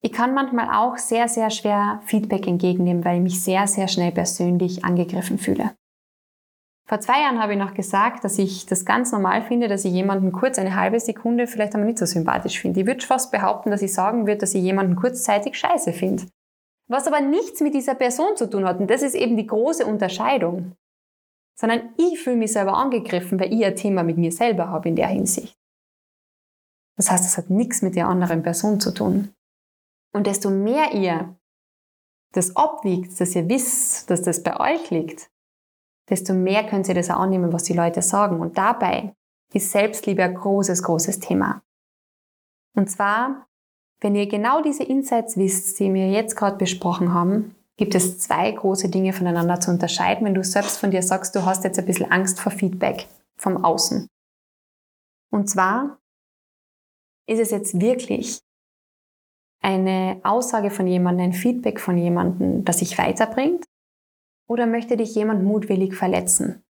Ich 0.00 0.12
kann 0.12 0.34
manchmal 0.34 0.70
auch 0.70 0.96
sehr, 0.96 1.28
sehr 1.28 1.50
schwer 1.50 2.00
Feedback 2.06 2.46
entgegennehmen, 2.46 3.04
weil 3.04 3.16
ich 3.16 3.22
mich 3.22 3.42
sehr, 3.42 3.66
sehr 3.66 3.88
schnell 3.88 4.12
persönlich 4.12 4.84
angegriffen 4.84 5.38
fühle. 5.38 5.74
Vor 6.88 7.00
zwei 7.00 7.20
Jahren 7.20 7.40
habe 7.40 7.52
ich 7.52 7.58
noch 7.58 7.74
gesagt, 7.74 8.24
dass 8.24 8.38
ich 8.38 8.66
das 8.66 8.84
ganz 8.84 9.12
normal 9.12 9.42
finde, 9.42 9.68
dass 9.68 9.84
ich 9.84 9.92
jemanden 9.92 10.32
kurz 10.32 10.58
eine 10.58 10.74
halbe 10.74 10.98
Sekunde 10.98 11.46
vielleicht 11.46 11.74
einmal 11.74 11.88
nicht 11.88 11.98
so 11.98 12.06
sympathisch 12.06 12.60
finde. 12.60 12.80
Ich 12.80 12.86
würde 12.86 13.04
fast 13.04 13.30
behaupten, 13.30 13.70
dass 13.70 13.82
ich 13.82 13.92
sagen 13.92 14.26
würde, 14.26 14.38
dass 14.38 14.54
ich 14.54 14.62
jemanden 14.62 14.96
kurzzeitig 14.96 15.54
scheiße 15.56 15.92
finde. 15.92 16.24
Was 16.88 17.06
aber 17.06 17.20
nichts 17.20 17.60
mit 17.60 17.74
dieser 17.74 17.94
Person 17.94 18.36
zu 18.36 18.48
tun 18.48 18.64
hat. 18.64 18.80
Und 18.80 18.90
das 18.90 19.02
ist 19.02 19.14
eben 19.14 19.36
die 19.36 19.46
große 19.46 19.84
Unterscheidung 19.84 20.72
sondern 21.60 21.92
ich 21.96 22.20
fühle 22.20 22.36
mich 22.36 22.52
selber 22.52 22.74
angegriffen, 22.74 23.40
weil 23.40 23.52
ich 23.52 23.64
ein 23.64 23.74
Thema 23.74 24.04
mit 24.04 24.16
mir 24.16 24.30
selber 24.30 24.68
habe 24.68 24.88
in 24.88 24.96
der 24.96 25.08
Hinsicht. 25.08 25.58
Das 26.96 27.10
heißt, 27.10 27.24
es 27.24 27.36
hat 27.36 27.50
nichts 27.50 27.82
mit 27.82 27.96
der 27.96 28.06
anderen 28.06 28.42
Person 28.42 28.80
zu 28.80 28.92
tun. 28.94 29.34
Und 30.12 30.26
desto 30.26 30.50
mehr 30.50 30.92
ihr 30.94 31.36
das 32.32 32.54
abwiegt, 32.54 33.20
dass 33.20 33.34
ihr 33.34 33.48
wisst, 33.48 34.08
dass 34.08 34.22
das 34.22 34.42
bei 34.42 34.58
euch 34.74 34.90
liegt, 34.90 35.30
desto 36.10 36.34
mehr 36.34 36.66
könnt 36.66 36.88
ihr 36.88 36.94
das 36.94 37.10
auch 37.10 37.20
annehmen, 37.20 37.52
was 37.52 37.64
die 37.64 37.74
Leute 37.74 38.02
sagen. 38.02 38.40
Und 38.40 38.58
dabei 38.58 39.14
ist 39.52 39.70
Selbstliebe 39.70 40.22
ein 40.22 40.34
großes, 40.34 40.82
großes 40.82 41.20
Thema. 41.20 41.62
Und 42.74 42.90
zwar, 42.90 43.46
wenn 44.00 44.14
ihr 44.14 44.28
genau 44.28 44.62
diese 44.62 44.84
Insights 44.84 45.36
wisst, 45.36 45.78
die 45.80 45.92
wir 45.92 46.10
jetzt 46.10 46.36
gerade 46.36 46.56
besprochen 46.56 47.12
haben, 47.12 47.54
gibt 47.76 47.94
es 47.94 48.18
zwei 48.18 48.50
große 48.50 48.88
Dinge 48.88 49.12
voneinander 49.12 49.60
zu 49.60 49.70
unterscheiden, 49.70 50.24
wenn 50.26 50.34
du 50.34 50.44
selbst 50.44 50.78
von 50.78 50.90
dir 50.90 51.02
sagst, 51.02 51.34
du 51.34 51.44
hast 51.44 51.64
jetzt 51.64 51.78
ein 51.78 51.86
bisschen 51.86 52.10
Angst 52.10 52.40
vor 52.40 52.52
Feedback 52.52 53.06
vom 53.36 53.64
Außen. 53.64 54.08
Und 55.30 55.48
zwar 55.48 55.98
ist 57.26 57.40
es 57.40 57.50
jetzt 57.50 57.80
wirklich 57.80 58.40
eine 59.60 60.20
Aussage 60.24 60.70
von 60.70 60.86
jemandem, 60.86 61.26
ein 61.26 61.32
Feedback 61.32 61.80
von 61.80 61.98
jemandem, 61.98 62.64
das 62.64 62.78
dich 62.78 62.96
weiterbringt? 62.98 63.64
Oder 64.48 64.66
möchte 64.66 64.96
dich 64.96 65.14
jemand 65.14 65.44
mutwillig 65.44 65.94
verletzen? 65.94 66.64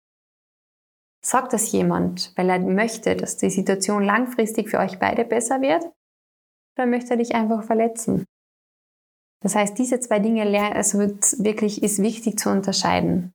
Sagt 1.21 1.53
das 1.53 1.73
jemand, 1.73 2.33
weil 2.37 2.49
er 2.49 2.59
möchte, 2.61 3.17
dass 3.17 3.37
die 3.37 3.51
Situation 3.51 4.05
langfristig 4.05 4.71
für 4.71 4.79
euch 4.79 4.99
beide 4.99 5.25
besser 5.25 5.61
wird? 5.61 5.85
Oder 6.77 6.87
möchte 6.87 7.11
er 7.11 7.17
dich 7.17 7.35
einfach 7.35 7.65
verletzen? 7.65 8.25
Das 9.43 9.55
heißt, 9.55 9.79
diese 9.79 10.01
zwei 10.01 10.21
Dinge 10.21 10.75
es 10.75 10.97
wird 10.97 11.43
wirklich 11.43 11.83
ist 11.83 12.01
wichtig 12.01 12.39
zu 12.39 12.51
unterscheiden. 12.51 13.33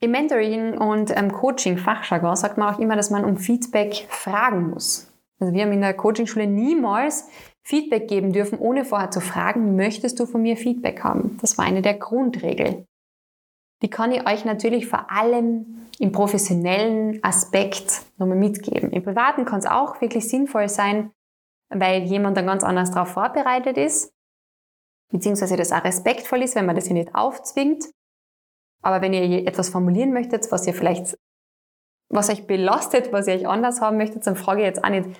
Im 0.00 0.12
Mentoring 0.12 0.78
und 0.78 1.10
ähm, 1.16 1.32
Coaching 1.32 1.76
Fachjargon 1.76 2.36
sagt 2.36 2.56
man 2.56 2.72
auch 2.74 2.78
immer, 2.78 2.94
dass 2.94 3.10
man 3.10 3.24
um 3.24 3.36
Feedback 3.36 4.06
fragen 4.08 4.70
muss. 4.70 5.12
Also 5.40 5.52
wir 5.52 5.64
haben 5.64 5.72
in 5.72 5.80
der 5.80 5.94
Coachingschule 5.94 6.46
niemals 6.46 7.28
Feedback 7.68 8.08
geben 8.08 8.32
dürfen, 8.32 8.58
ohne 8.58 8.86
vorher 8.86 9.10
zu 9.10 9.20
fragen, 9.20 9.76
möchtest 9.76 10.18
du 10.18 10.24
von 10.24 10.40
mir 10.40 10.56
Feedback 10.56 11.04
haben? 11.04 11.36
Das 11.42 11.58
war 11.58 11.66
eine 11.66 11.82
der 11.82 11.98
Grundregeln. 11.98 12.86
Die 13.82 13.90
kann 13.90 14.10
ich 14.10 14.26
euch 14.26 14.46
natürlich 14.46 14.86
vor 14.86 15.10
allem 15.10 15.86
im 15.98 16.10
professionellen 16.10 17.22
Aspekt 17.22 18.06
nochmal 18.16 18.38
mitgeben. 18.38 18.90
Im 18.90 19.04
privaten 19.04 19.44
kann 19.44 19.58
es 19.58 19.66
auch 19.66 20.00
wirklich 20.00 20.26
sinnvoll 20.26 20.70
sein, 20.70 21.12
weil 21.68 22.04
jemand 22.04 22.38
dann 22.38 22.46
ganz 22.46 22.64
anders 22.64 22.90
darauf 22.90 23.08
vorbereitet 23.08 23.76
ist, 23.76 24.14
beziehungsweise 25.12 25.56
das 25.56 25.70
auch 25.70 25.84
respektvoll 25.84 26.42
ist, 26.42 26.54
wenn 26.54 26.64
man 26.64 26.74
das 26.74 26.86
hier 26.86 26.94
nicht 26.94 27.14
aufzwingt. 27.14 27.84
Aber 28.82 29.02
wenn 29.02 29.12
ihr 29.12 29.46
etwas 29.46 29.68
formulieren 29.68 30.14
möchtet, 30.14 30.50
was 30.50 30.66
ihr 30.66 30.72
vielleicht, 30.72 31.18
was 32.08 32.30
euch 32.30 32.46
belastet, 32.46 33.12
was 33.12 33.26
ihr 33.26 33.34
euch 33.34 33.46
anders 33.46 33.82
haben 33.82 33.98
möchtet, 33.98 34.26
dann 34.26 34.36
frage 34.36 34.62
ich 34.62 34.66
jetzt 34.66 34.82
auch 34.82 34.88
nicht, 34.88 35.10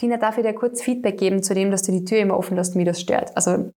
Tina, 0.00 0.16
darf 0.16 0.38
ich 0.38 0.44
dir 0.44 0.54
kurz 0.54 0.80
Feedback 0.80 1.18
geben 1.18 1.42
zu 1.42 1.52
dem, 1.52 1.70
dass 1.70 1.82
du 1.82 1.92
die 1.92 2.06
Tür 2.06 2.20
immer 2.20 2.38
offen 2.38 2.56
lässt 2.56 2.74
mir 2.74 2.86
das 2.86 3.02
stört? 3.02 3.36
Also, 3.36 3.70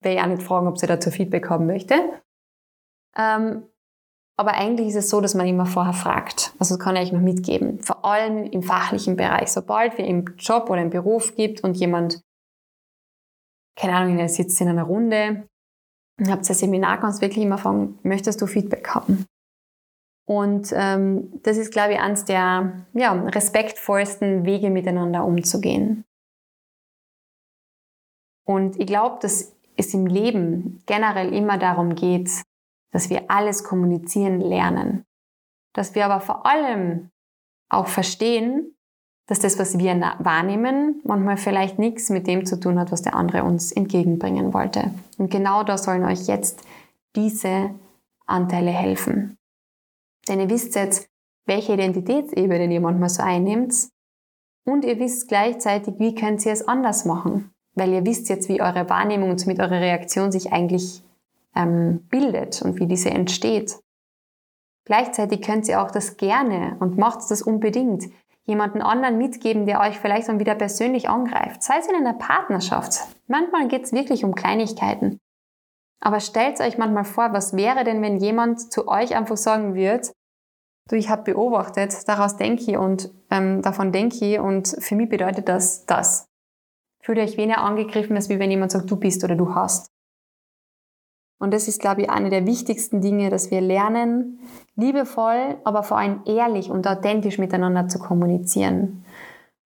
werde 0.00 0.16
ich 0.16 0.20
auch 0.20 0.26
nicht 0.26 0.42
fragen, 0.42 0.66
ob 0.66 0.78
sie 0.78 0.86
dazu 0.86 1.10
Feedback 1.10 1.50
haben 1.50 1.66
möchte. 1.66 1.94
Ähm, 3.14 3.68
aber 4.38 4.54
eigentlich 4.54 4.88
ist 4.88 4.94
es 4.94 5.10
so, 5.10 5.20
dass 5.20 5.34
man 5.34 5.46
immer 5.46 5.66
vorher 5.66 5.92
fragt. 5.92 6.54
Also 6.58 6.76
das 6.76 6.82
kann 6.82 6.96
ich 6.96 7.02
euch 7.02 7.12
noch 7.12 7.20
mitgeben. 7.20 7.82
Vor 7.82 8.04
allem 8.04 8.44
im 8.44 8.62
fachlichen 8.62 9.16
Bereich. 9.16 9.50
Sobald 9.50 9.98
wir 9.98 10.06
im 10.06 10.36
Job 10.38 10.70
oder 10.70 10.80
im 10.80 10.90
Beruf 10.90 11.34
gibt 11.34 11.62
und 11.64 11.76
jemand, 11.76 12.22
keine 13.76 13.96
Ahnung, 13.96 14.18
ihr 14.18 14.28
sitzt 14.28 14.60
in 14.60 14.68
einer 14.68 14.84
Runde, 14.84 15.48
habt 16.26 16.48
ein 16.48 16.54
Seminar, 16.54 17.00
kannst 17.00 17.20
wirklich 17.20 17.44
immer 17.44 17.58
fragen, 17.58 17.98
möchtest 18.04 18.40
du 18.40 18.46
Feedback 18.46 18.88
haben? 18.94 19.26
Und 20.28 20.74
ähm, 20.76 21.40
das 21.42 21.56
ist, 21.56 21.72
glaube 21.72 21.94
ich, 21.94 22.00
eines 22.00 22.26
der 22.26 22.84
ja, 22.92 23.12
respektvollsten 23.12 24.44
Wege, 24.44 24.68
miteinander 24.68 25.24
umzugehen. 25.24 26.04
Und 28.44 28.78
ich 28.78 28.86
glaube, 28.86 29.20
dass 29.22 29.56
es 29.78 29.94
im 29.94 30.06
Leben 30.06 30.82
generell 30.84 31.32
immer 31.32 31.56
darum 31.56 31.94
geht, 31.94 32.30
dass 32.92 33.08
wir 33.08 33.30
alles 33.30 33.64
kommunizieren 33.64 34.42
lernen. 34.42 35.06
Dass 35.72 35.94
wir 35.94 36.04
aber 36.04 36.20
vor 36.20 36.44
allem 36.44 37.08
auch 37.70 37.86
verstehen, 37.86 38.76
dass 39.28 39.38
das, 39.38 39.58
was 39.58 39.78
wir 39.78 39.98
wahrnehmen, 40.18 41.00
manchmal 41.04 41.38
vielleicht 41.38 41.78
nichts 41.78 42.10
mit 42.10 42.26
dem 42.26 42.44
zu 42.44 42.60
tun 42.60 42.78
hat, 42.78 42.92
was 42.92 43.00
der 43.00 43.14
andere 43.14 43.44
uns 43.44 43.72
entgegenbringen 43.72 44.52
wollte. 44.52 44.90
Und 45.16 45.30
genau 45.30 45.64
da 45.64 45.78
sollen 45.78 46.04
euch 46.04 46.26
jetzt 46.26 46.60
diese 47.16 47.70
Anteile 48.26 48.72
helfen. 48.72 49.37
Denn 50.28 50.40
ihr 50.40 50.50
wisst 50.50 50.74
jetzt, 50.74 51.08
welche 51.46 51.72
Identitätsebene 51.72 52.72
ihr 52.72 52.80
manchmal 52.80 53.08
so 53.08 53.22
einnimmt 53.22 53.88
und 54.64 54.84
ihr 54.84 54.98
wisst 54.98 55.28
gleichzeitig, 55.28 55.94
wie 55.98 56.14
könnt 56.14 56.44
ihr 56.44 56.52
es 56.52 56.68
anders 56.68 57.04
machen. 57.04 57.50
Weil 57.74 57.92
ihr 57.92 58.04
wisst 58.04 58.28
jetzt, 58.28 58.48
wie 58.48 58.60
eure 58.60 58.90
Wahrnehmung 58.90 59.30
und 59.30 59.40
somit 59.40 59.60
eure 59.60 59.80
Reaktion 59.80 60.30
sich 60.30 60.52
eigentlich 60.52 61.02
ähm, 61.54 62.06
bildet 62.10 62.60
und 62.62 62.78
wie 62.78 62.86
diese 62.86 63.10
entsteht. 63.10 63.78
Gleichzeitig 64.84 65.42
könnt 65.42 65.68
ihr 65.68 65.82
auch 65.82 65.90
das 65.90 66.16
gerne 66.16 66.76
und 66.80 66.98
macht 66.98 67.30
das 67.30 67.42
unbedingt 67.42 68.04
jemanden 68.44 68.80
anderen 68.80 69.18
mitgeben, 69.18 69.66
der 69.66 69.80
euch 69.80 69.98
vielleicht 69.98 70.28
dann 70.28 70.40
wieder 70.40 70.54
persönlich 70.54 71.08
angreift. 71.08 71.62
Sei 71.62 71.74
es 71.78 71.86
in 71.86 71.94
einer 71.94 72.14
Partnerschaft. 72.14 73.00
Manchmal 73.26 73.68
geht 73.68 73.84
es 73.84 73.92
wirklich 73.92 74.24
um 74.24 74.34
Kleinigkeiten. 74.34 75.20
Aber 76.00 76.20
stellt 76.20 76.60
euch 76.60 76.78
manchmal 76.78 77.04
vor, 77.04 77.32
was 77.32 77.54
wäre 77.54 77.84
denn, 77.84 78.00
wenn 78.02 78.16
jemand 78.18 78.72
zu 78.72 78.88
euch 78.88 79.14
einfach 79.14 79.36
sagen 79.36 79.74
wird, 79.74 80.12
du, 80.88 80.96
ich 80.96 81.08
habe 81.08 81.32
beobachtet, 81.32 82.08
daraus 82.08 82.36
denke 82.36 82.62
ich 82.62 82.76
und 82.76 83.10
ähm, 83.30 83.62
davon 83.62 83.92
denke 83.92 84.24
ich 84.24 84.40
und 84.40 84.68
für 84.80 84.96
mich 84.96 85.08
bedeutet 85.08 85.48
das 85.48 85.86
das. 85.86 86.26
Fühlt 87.00 87.18
euch 87.18 87.36
weniger 87.36 87.62
angegriffen, 87.62 88.16
als 88.16 88.28
wie 88.28 88.38
wenn 88.38 88.50
jemand 88.50 88.72
sagt, 88.72 88.90
du 88.90 88.96
bist 88.96 89.22
oder 89.24 89.36
du 89.36 89.54
hast. 89.54 89.90
Und 91.40 91.54
das 91.54 91.68
ist, 91.68 91.80
glaube 91.80 92.02
ich, 92.02 92.10
eine 92.10 92.30
der 92.30 92.46
wichtigsten 92.46 93.00
Dinge, 93.00 93.30
dass 93.30 93.50
wir 93.50 93.60
lernen, 93.60 94.40
liebevoll, 94.74 95.56
aber 95.62 95.84
vor 95.84 95.98
allem 95.98 96.22
ehrlich 96.26 96.70
und 96.70 96.86
authentisch 96.86 97.38
miteinander 97.38 97.86
zu 97.86 98.00
kommunizieren. 98.00 99.04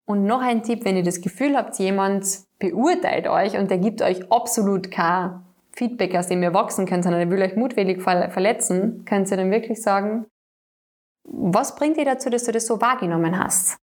Und 0.04 0.26
noch 0.26 0.42
ein 0.42 0.62
Tipp, 0.62 0.84
wenn 0.84 0.96
ihr 0.96 1.02
das 1.02 1.22
Gefühl 1.22 1.56
habt, 1.56 1.78
jemand 1.78 2.40
beurteilt 2.58 3.26
euch 3.26 3.56
und 3.56 3.70
der 3.70 3.78
gibt 3.78 4.02
euch 4.02 4.30
absolut 4.30 4.90
kein 4.90 5.40
Feedback, 5.70 6.14
aus 6.14 6.26
dem 6.26 6.42
ihr 6.42 6.52
wachsen 6.52 6.84
könnt, 6.84 7.04
sondern 7.04 7.22
er 7.22 7.30
will 7.30 7.40
euch 7.40 7.56
mutwillig 7.56 8.02
verletzen, 8.02 9.04
könnt 9.06 9.30
ihr 9.30 9.38
dann 9.38 9.50
wirklich 9.50 9.80
sagen, 9.80 10.26
was 11.24 11.74
bringt 11.76 11.96
dir 11.96 12.04
dazu, 12.04 12.30
dass 12.30 12.44
du 12.44 12.52
das 12.52 12.66
so 12.66 12.80
wahrgenommen 12.80 13.38
hast? 13.38 13.78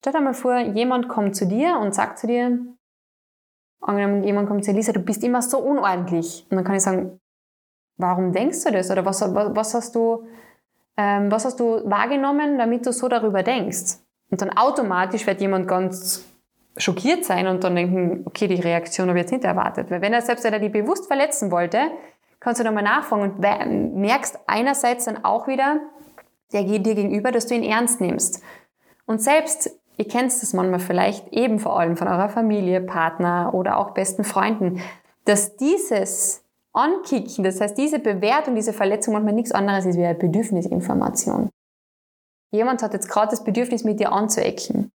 Stell 0.00 0.12
dir 0.12 0.20
mal 0.20 0.34
vor, 0.34 0.58
jemand 0.58 1.08
kommt 1.08 1.36
zu 1.36 1.46
dir 1.46 1.78
und 1.78 1.94
sagt 1.94 2.18
zu 2.18 2.26
dir, 2.26 2.58
angenommen, 3.80 4.24
jemand 4.24 4.48
kommt 4.48 4.64
zu 4.64 4.70
Elisa, 4.70 4.92
du 4.92 5.00
bist 5.00 5.22
immer 5.22 5.42
so 5.42 5.58
unordentlich. 5.58 6.46
Und 6.50 6.56
dann 6.56 6.64
kann 6.64 6.74
ich 6.74 6.82
sagen, 6.82 7.20
warum 7.96 8.32
denkst 8.32 8.64
du 8.64 8.72
das? 8.72 8.90
Oder 8.90 9.04
was, 9.04 9.20
was, 9.20 9.54
was 9.54 9.74
hast 9.74 9.94
du, 9.94 10.26
ähm, 10.96 11.30
was 11.30 11.44
hast 11.44 11.60
du 11.60 11.88
wahrgenommen, 11.88 12.58
damit 12.58 12.86
du 12.86 12.92
so 12.92 13.08
darüber 13.08 13.42
denkst? 13.42 13.98
Und 14.30 14.40
dann 14.40 14.50
automatisch 14.56 15.26
wird 15.26 15.40
jemand 15.40 15.68
ganz 15.68 16.24
schockiert 16.76 17.24
sein 17.24 17.46
und 17.46 17.62
dann 17.64 17.76
denken, 17.76 18.22
okay, 18.24 18.48
die 18.48 18.60
Reaktion 18.60 19.08
habe 19.08 19.18
ich 19.18 19.24
jetzt 19.24 19.32
nicht 19.32 19.44
erwartet. 19.44 19.90
Weil 19.90 20.00
wenn 20.00 20.14
er 20.14 20.22
selbst 20.22 20.44
wenn 20.44 20.54
er 20.54 20.58
die 20.58 20.70
bewusst 20.70 21.06
verletzen 21.06 21.50
wollte, 21.50 21.90
kannst 22.42 22.60
du 22.60 22.64
nochmal 22.64 22.82
nachfragen 22.82 23.22
und 23.22 23.38
merkst 23.94 24.38
einerseits 24.46 25.06
dann 25.06 25.24
auch 25.24 25.46
wieder, 25.46 25.80
der 26.52 26.64
geht 26.64 26.84
dir 26.84 26.94
gegenüber, 26.94 27.32
dass 27.32 27.46
du 27.46 27.54
ihn 27.54 27.62
ernst 27.62 28.00
nimmst. 28.00 28.42
Und 29.06 29.22
selbst 29.22 29.70
Ihr 29.98 30.08
kennt 30.08 30.32
das 30.32 30.52
manchmal 30.52 30.80
vielleicht 30.80 31.28
eben 31.32 31.58
vor 31.58 31.78
allem 31.78 31.96
von 31.96 32.08
eurer 32.08 32.28
Familie, 32.28 32.80
Partner 32.80 33.52
oder 33.52 33.78
auch 33.78 33.90
besten 33.90 34.24
Freunden, 34.24 34.80
dass 35.24 35.56
dieses 35.56 36.42
Ankicken, 36.72 37.44
das 37.44 37.60
heißt 37.60 37.76
diese 37.76 37.98
Bewertung, 37.98 38.54
diese 38.54 38.72
Verletzung 38.72 39.12
manchmal 39.12 39.34
nichts 39.34 39.52
anderes 39.52 39.84
ist 39.84 39.98
wie 39.98 40.04
eine 40.04 40.18
Bedürfnisinformation. 40.18 41.50
Jemand 42.50 42.82
hat 42.82 42.94
jetzt 42.94 43.08
gerade 43.08 43.30
das 43.30 43.44
Bedürfnis, 43.44 43.84
mit 43.84 44.00
dir 44.00 44.12
anzuecken. 44.12 44.90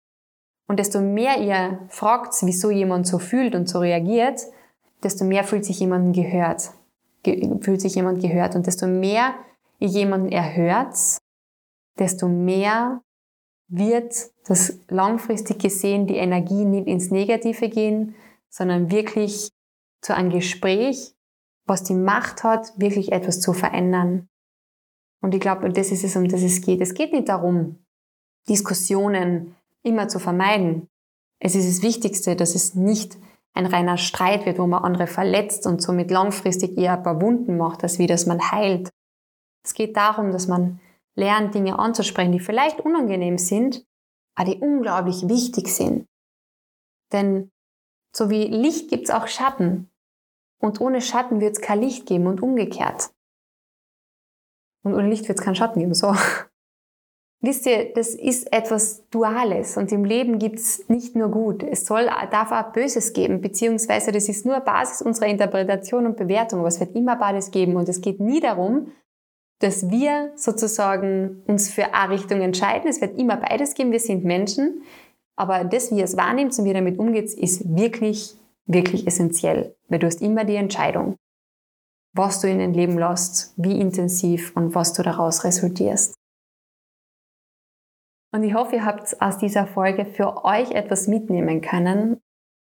Und 0.67 0.79
desto 0.79 1.01
mehr 1.01 1.39
ihr 1.39 1.79
fragt, 1.89 2.36
wieso 2.41 2.71
jemand 2.71 3.08
so 3.08 3.19
fühlt 3.19 3.56
und 3.56 3.67
so 3.67 3.79
reagiert, 3.79 4.41
desto 5.03 5.25
mehr 5.25 5.43
fühlt 5.43 5.65
sich 5.65 5.79
jemand 5.79 6.15
gehört. 6.15 6.71
Fühlt 7.24 7.82
sich 7.82 7.96
jemand 7.96 8.22
gehört. 8.22 8.56
Und 8.56 8.68
desto 8.68 8.88
mehr 8.88 9.36
ihr 9.80 9.88
jemanden 9.88 10.32
erhört, 10.32 10.96
desto 11.98 12.28
mehr 12.28 13.02
wird 13.68 14.14
das 14.46 14.80
langfristig 14.90 15.60
gesehen 15.60 16.08
die 16.08 16.18
Energie 16.18 16.66
nicht 16.66 16.88
ins 16.88 17.12
Negative 17.12 17.70
gehen, 17.70 18.16
sondern 18.50 18.92
wirklich 18.92 19.50
zu 20.02 20.16
einem 20.16 20.30
Gespräch, 20.30 21.16
was 21.66 21.84
die 21.84 21.96
Macht 21.96 22.44
hat, 22.44 22.74
wirklich 22.78 23.12
etwas 23.12 23.40
zu 23.40 23.54
verändern. 23.54 24.28
Und 25.22 25.34
ich 25.34 25.40
glaube, 25.40 25.70
das 25.70 25.92
ist 25.92 26.04
es, 26.04 26.16
um 26.16 26.28
das 26.28 26.44
es 26.44 26.62
geht. 26.62 26.82
Es 26.82 26.94
geht 26.94 27.14
nicht 27.14 27.30
darum, 27.30 27.80
Diskussionen 28.50 29.56
immer 29.82 30.10
zu 30.10 30.20
vermeiden. 30.20 30.90
Es 31.40 31.56
ist 31.56 31.68
das 31.68 31.82
Wichtigste, 31.82 32.36
dass 32.36 32.56
es 32.56 32.76
nicht 32.76 33.18
ein 33.54 33.66
reiner 33.66 33.98
Streit 33.98 34.46
wird, 34.46 34.58
wo 34.58 34.68
man 34.68 34.84
andere 34.84 35.08
verletzt 35.08 35.68
und 35.68 35.82
somit 35.82 36.10
langfristig 36.12 36.78
eher 36.78 36.98
ein 36.98 37.04
paar 37.04 37.22
Wunden 37.22 37.58
macht, 37.58 37.84
als 37.84 38.00
wie 38.00 38.08
dass 38.08 38.26
man 38.26 38.52
heilt. 38.52 38.89
Es 39.63 39.74
geht 39.74 39.96
darum, 39.96 40.32
dass 40.32 40.48
man 40.48 40.80
lernt, 41.16 41.54
Dinge 41.54 41.78
anzusprechen, 41.78 42.32
die 42.32 42.39
vielleicht 42.39 42.80
unangenehm 42.82 43.38
sind, 43.38 43.86
aber 44.36 44.52
die 44.52 44.60
unglaublich 44.60 45.28
wichtig 45.28 45.68
sind. 45.68 46.08
Denn 47.12 47.52
so 48.16 48.30
wie 48.30 48.46
Licht 48.46 48.89
gibt 48.89 49.06
es 49.06 49.12
auch 49.12 49.28
Schatten. 49.28 49.92
Und 50.60 50.82
ohne 50.82 51.02
Schatten 51.02 51.42
wird 51.42 51.56
es 51.56 51.62
kein 51.62 51.82
Licht 51.82 52.06
geben 52.06 52.28
und 52.28 52.42
umgekehrt. 52.42 53.12
Und 54.84 54.94
ohne 54.94 55.10
Licht 55.10 55.28
wird 55.28 55.39
es 55.39 55.46
keinen 55.46 55.56
Schatten 55.56 55.80
geben. 55.80 55.94
So. 55.94 56.16
Wisst 57.45 57.65
ihr, 57.65 57.91
das 57.93 58.15
ist 58.15 58.53
etwas 58.53 59.03
Duales 59.10 59.75
und 59.75 59.91
im 59.91 60.06
Leben 60.06 60.39
gibt 60.39 60.60
es 60.60 60.88
nicht 60.88 61.13
nur 61.13 61.27
gut. 61.27 61.62
Es 61.62 61.86
soll, 61.86 62.06
darf 62.32 62.53
auch 62.53 62.71
Böses 62.71 63.12
geben, 63.12 63.41
beziehungsweise 63.41 64.13
das 64.13 64.29
ist 64.29 64.45
nur 64.45 64.62
Basis 64.62 65.01
unserer 65.01 65.27
Interpretation 65.27 66.06
und 66.06 66.15
Bewertung, 66.15 66.60
aber 66.60 66.69
es 66.69 66.79
wird 66.79 66.95
immer 66.95 67.17
beides 67.17 67.51
geben 67.51 67.75
und 67.75 67.89
es 67.89 67.99
geht 67.99 68.21
nie 68.21 68.39
darum, 68.39 68.93
dass 69.60 69.89
wir 69.89 70.32
sozusagen 70.38 71.43
uns 71.45 71.69
für 71.69 71.93
eine 71.93 72.13
Richtung 72.13 72.39
entscheiden. 72.39 72.89
Es 72.89 73.01
wird 73.01 73.19
immer 73.19 73.36
beides 73.36 73.73
geben, 73.73 73.91
wir 73.91 73.99
sind 73.99 74.23
Menschen, 74.23 74.82
aber 75.36 75.65
das, 75.65 75.91
wie 75.91 75.97
ihr 75.97 76.06
es 76.06 76.15
wahrnimmt 76.15 76.58
und 76.58 76.63
wie 76.63 76.69
ihr 76.69 76.75
damit 76.75 76.97
umgeht, 76.97 77.34
ist 77.34 77.75
wirklich, 77.75 78.38
wirklich 78.67 79.06
essentiell, 79.06 79.75
weil 79.89 79.99
du 79.99 80.08
hast 80.08 80.21
immer 80.21 80.45
die 80.45 80.56
Entscheidung, 80.56 81.17
was 82.13 82.39
du 82.39 82.47
in 82.47 82.60
dein 82.60 82.73
Leben 82.73 82.97
lässt, 82.97 83.53
wie 83.58 83.82
intensiv 83.82 84.56
und 84.56 84.75
was 84.75 84.93
du 84.93 85.03
daraus 85.03 85.43
resultierst. 85.43 86.15
Und 88.34 88.43
ich 88.43 88.56
hoffe, 88.56 88.78
ihr 88.78 88.86
habt 88.86 89.22
aus 89.22 89.38
dieser 89.38 89.67
Folge 89.67 90.06
für 90.06 90.43
euch 90.43 90.72
etwas 90.72 91.08
mitnehmen 91.08 91.62
können 91.62 92.19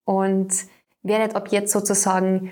und 0.05 0.47
werdet 1.03 1.35
ab 1.35 1.49
jetzt 1.51 1.73
sozusagen 1.73 2.51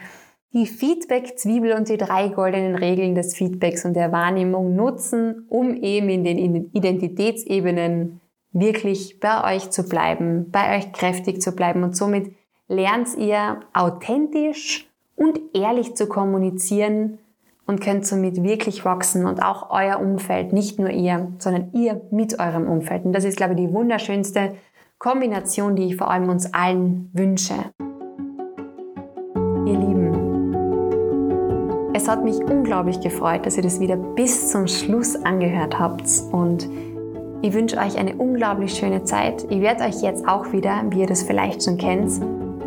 die 0.51 0.65
Feedback-Zwiebel 0.65 1.73
und 1.73 1.87
die 1.87 1.97
drei 1.97 2.27
goldenen 2.27 2.75
Regeln 2.75 3.15
des 3.15 3.33
Feedbacks 3.33 3.85
und 3.85 3.93
der 3.93 4.11
Wahrnehmung 4.11 4.75
nutzen, 4.75 5.45
um 5.49 5.75
eben 5.75 6.09
in 6.09 6.25
den 6.25 6.71
Identitätsebenen 6.73 8.19
wirklich 8.51 9.21
bei 9.21 9.55
euch 9.55 9.69
zu 9.69 9.83
bleiben, 9.83 10.51
bei 10.51 10.77
euch 10.77 10.91
kräftig 10.91 11.41
zu 11.41 11.53
bleiben. 11.53 11.83
Und 11.83 11.95
somit 11.95 12.33
lernt 12.67 13.15
ihr 13.17 13.61
authentisch 13.73 14.89
und 15.15 15.39
ehrlich 15.53 15.95
zu 15.95 16.07
kommunizieren 16.07 17.19
und 17.67 17.81
könnt 17.81 18.05
somit 18.05 18.43
wirklich 18.43 18.85
wachsen 18.85 19.25
und 19.25 19.41
auch 19.41 19.69
euer 19.71 19.99
Umfeld, 19.99 20.53
nicht 20.53 20.79
nur 20.79 20.89
ihr, 20.89 21.31
sondern 21.39 21.71
ihr 21.73 22.01
mit 22.11 22.39
eurem 22.39 22.67
Umfeld. 22.67 23.05
Und 23.05 23.13
das 23.13 23.23
ist, 23.23 23.37
glaube 23.37 23.53
ich, 23.53 23.59
die 23.59 23.73
wunderschönste 23.73 24.55
Kombination, 24.99 25.75
die 25.75 25.85
ich 25.85 25.95
vor 25.97 26.09
allem 26.09 26.29
uns 26.29 26.53
allen 26.53 27.09
wünsche. 27.13 27.55
Ihr 29.65 29.79
Lieben, 29.79 30.15
es 31.93 32.07
hat 32.07 32.23
mich 32.23 32.37
unglaublich 32.37 32.99
gefreut, 32.99 33.45
dass 33.45 33.57
ihr 33.57 33.63
das 33.63 33.79
wieder 33.79 33.97
bis 33.97 34.51
zum 34.51 34.67
Schluss 34.67 35.15
angehört 35.15 35.79
habt 35.79 36.07
und 36.31 36.69
ich 37.41 37.53
wünsche 37.53 37.77
euch 37.77 37.97
eine 37.97 38.15
unglaublich 38.15 38.73
schöne 38.73 39.03
Zeit. 39.03 39.45
Ich 39.49 39.61
werde 39.61 39.83
euch 39.83 40.01
jetzt 40.01 40.27
auch 40.27 40.51
wieder, 40.51 40.83
wie 40.89 41.01
ihr 41.01 41.07
das 41.07 41.23
vielleicht 41.23 41.63
schon 41.63 41.77
kennt, 41.77 42.11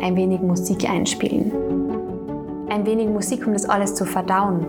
ein 0.01 0.15
wenig 0.15 0.41
Musik 0.41 0.89
einspielen. 0.89 1.68
Ein 2.69 2.85
wenig 2.85 3.07
Musik, 3.09 3.47
um 3.47 3.53
das 3.53 3.67
alles 3.67 3.95
zu 3.95 4.05
verdauen. 4.05 4.63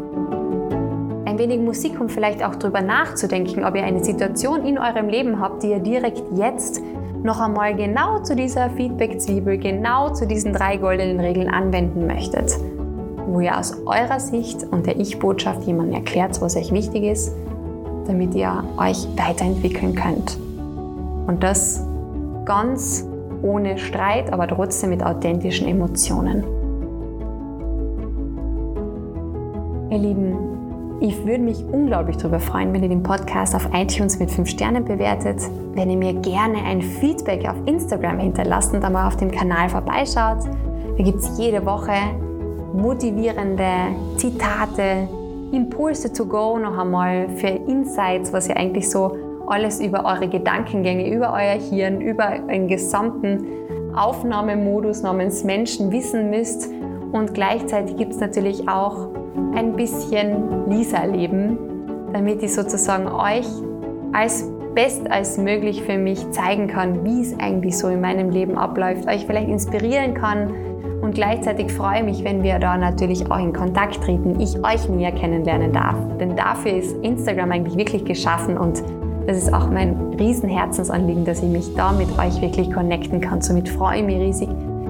Ein 1.27 1.39
wenig 1.39 1.61
Musik, 1.61 2.01
um 2.01 2.09
vielleicht 2.09 2.43
auch 2.43 2.55
darüber 2.55 2.81
nachzudenken, 2.81 3.63
ob 3.63 3.77
ihr 3.77 3.85
eine 3.85 4.03
Situation 4.03 4.65
in 4.65 4.79
eurem 4.79 5.11
Leben 5.11 5.39
habt, 5.39 5.63
die 5.63 5.69
ihr 5.69 5.81
direkt 5.81 6.23
jetzt 6.35 6.81
noch 7.23 7.39
einmal 7.41 7.77
genau 7.77 8.21
zu 8.21 8.35
dieser 8.35 8.71
Feedback-Zwiebel, 8.71 9.59
genau 9.59 10.15
zu 10.15 10.27
diesen 10.27 10.55
drei 10.55 10.79
goldenen 10.79 11.21
Regeln 11.21 11.51
anwenden 11.51 12.07
möchtet. 12.07 12.57
Wo 13.27 13.41
ihr 13.41 13.59
aus 13.59 13.77
eurer 13.85 14.19
Sicht 14.19 14.65
und 14.71 14.87
der 14.87 14.99
Ich-Botschaft 14.99 15.65
jemandem 15.65 15.97
erklärt, 15.97 16.41
was 16.41 16.57
euch 16.57 16.73
wichtig 16.73 17.05
ist, 17.05 17.37
damit 18.07 18.35
ihr 18.35 18.65
euch 18.79 19.07
weiterentwickeln 19.19 19.95
könnt. 19.95 20.39
Und 21.27 21.43
das 21.43 21.85
ganz 22.47 23.07
ohne 23.43 23.77
Streit, 23.77 24.33
aber 24.33 24.49
trotzdem 24.49 24.89
mit 24.89 25.05
authentischen 25.05 25.69
Emotionen. 25.69 26.60
Ihr 29.91 29.99
Lieben, 29.99 30.99
ich 31.01 31.27
würde 31.27 31.43
mich 31.43 31.65
unglaublich 31.65 32.17
darüber 32.17 32.39
freuen, 32.39 32.73
wenn 32.73 32.85
ihr 32.85 32.89
den 32.89 33.03
Podcast 33.03 33.57
auf 33.57 33.69
iTunes 33.75 34.21
mit 34.21 34.31
5 34.31 34.49
Sternen 34.49 34.85
bewertet, 34.85 35.43
wenn 35.75 35.91
ihr 35.91 35.97
mir 35.97 36.15
gerne 36.15 36.59
ein 36.59 36.81
Feedback 36.81 37.49
auf 37.49 37.57
Instagram 37.67 38.21
hinterlasst 38.21 38.73
und 38.73 38.85
einmal 38.85 39.09
auf 39.09 39.17
dem 39.17 39.33
Kanal 39.33 39.69
vorbeischaut. 39.69 40.45
Da 40.97 41.03
gibt 41.03 41.19
es 41.19 41.37
jede 41.37 41.67
Woche 41.67 41.93
motivierende 42.73 43.67
Zitate, 44.17 45.09
Impulse 45.51 46.13
to 46.13 46.25
go 46.25 46.57
noch 46.57 46.79
einmal 46.79 47.29
für 47.31 47.49
Insights, 47.49 48.33
was 48.33 48.49
ihr 48.49 48.57
eigentlich 48.57 48.89
so 48.89 49.17
alles 49.49 49.81
über 49.81 50.05
eure 50.05 50.29
Gedankengänge, 50.29 51.13
über 51.13 51.33
euer 51.33 51.59
Hirn, 51.59 52.01
über 52.01 52.29
einen 52.29 52.69
gesamten 52.69 53.45
Aufnahmemodus 53.97 55.03
namens 55.03 55.43
Menschen 55.43 55.91
wissen 55.91 56.31
müsst. 56.31 56.71
Und 57.11 57.35
gleichzeitig 57.35 57.97
gibt 57.97 58.13
es 58.13 58.21
natürlich 58.21 58.69
auch 58.69 59.09
ein 59.55 59.75
bisschen 59.77 60.69
Lisa-Leben, 60.69 61.59
damit 62.13 62.43
ich 62.43 62.55
sozusagen 62.55 63.09
euch 63.09 63.47
als 64.13 64.51
best 64.75 65.11
als 65.11 65.37
möglich 65.39 65.83
für 65.83 65.99
mich 65.99 66.31
zeigen 66.31 66.69
kann, 66.69 67.05
wie 67.05 67.23
es 67.23 67.39
eigentlich 67.39 67.77
so 67.77 67.89
in 67.89 68.01
meinem 68.01 68.31
Leben 68.31 68.57
abläuft, 68.57 69.09
euch 69.09 69.27
vielleicht 69.27 69.49
inspirieren 69.49 70.15
kann 70.15 70.53
und 71.03 71.15
gleichzeitig 71.15 71.73
freue 71.73 71.99
ich 71.99 72.05
mich, 72.05 72.25
wenn 72.25 72.43
wir 72.43 72.59
da 72.59 72.77
natürlich 72.77 73.31
auch 73.31 73.39
in 73.39 73.53
Kontakt 73.53 74.03
treten, 74.03 74.39
ich 74.39 74.63
euch 74.63 74.89
näher 74.89 75.13
kennenlernen 75.13 75.73
darf. 75.73 75.97
Denn 76.19 76.37
dafür 76.37 76.73
ist 76.73 76.95
Instagram 77.03 77.53
eigentlich 77.53 77.77
wirklich 77.77 78.05
geschaffen 78.05 78.59
und 78.59 78.83
das 79.27 79.39
ist 79.39 79.53
auch 79.53 79.71
mein 79.71 79.97
Riesenherzensanliegen, 80.19 81.25
dass 81.25 81.43
ich 81.43 81.49
mich 81.49 81.75
da 81.75 81.93
mit 81.93 82.09
euch 82.19 82.41
wirklich 82.43 82.71
connecten 82.71 83.21
kann. 83.21 83.41
Somit 83.41 83.69
freue 83.69 84.01
ich 84.01 84.05
mich 84.05 84.19
riesig, 84.19 84.49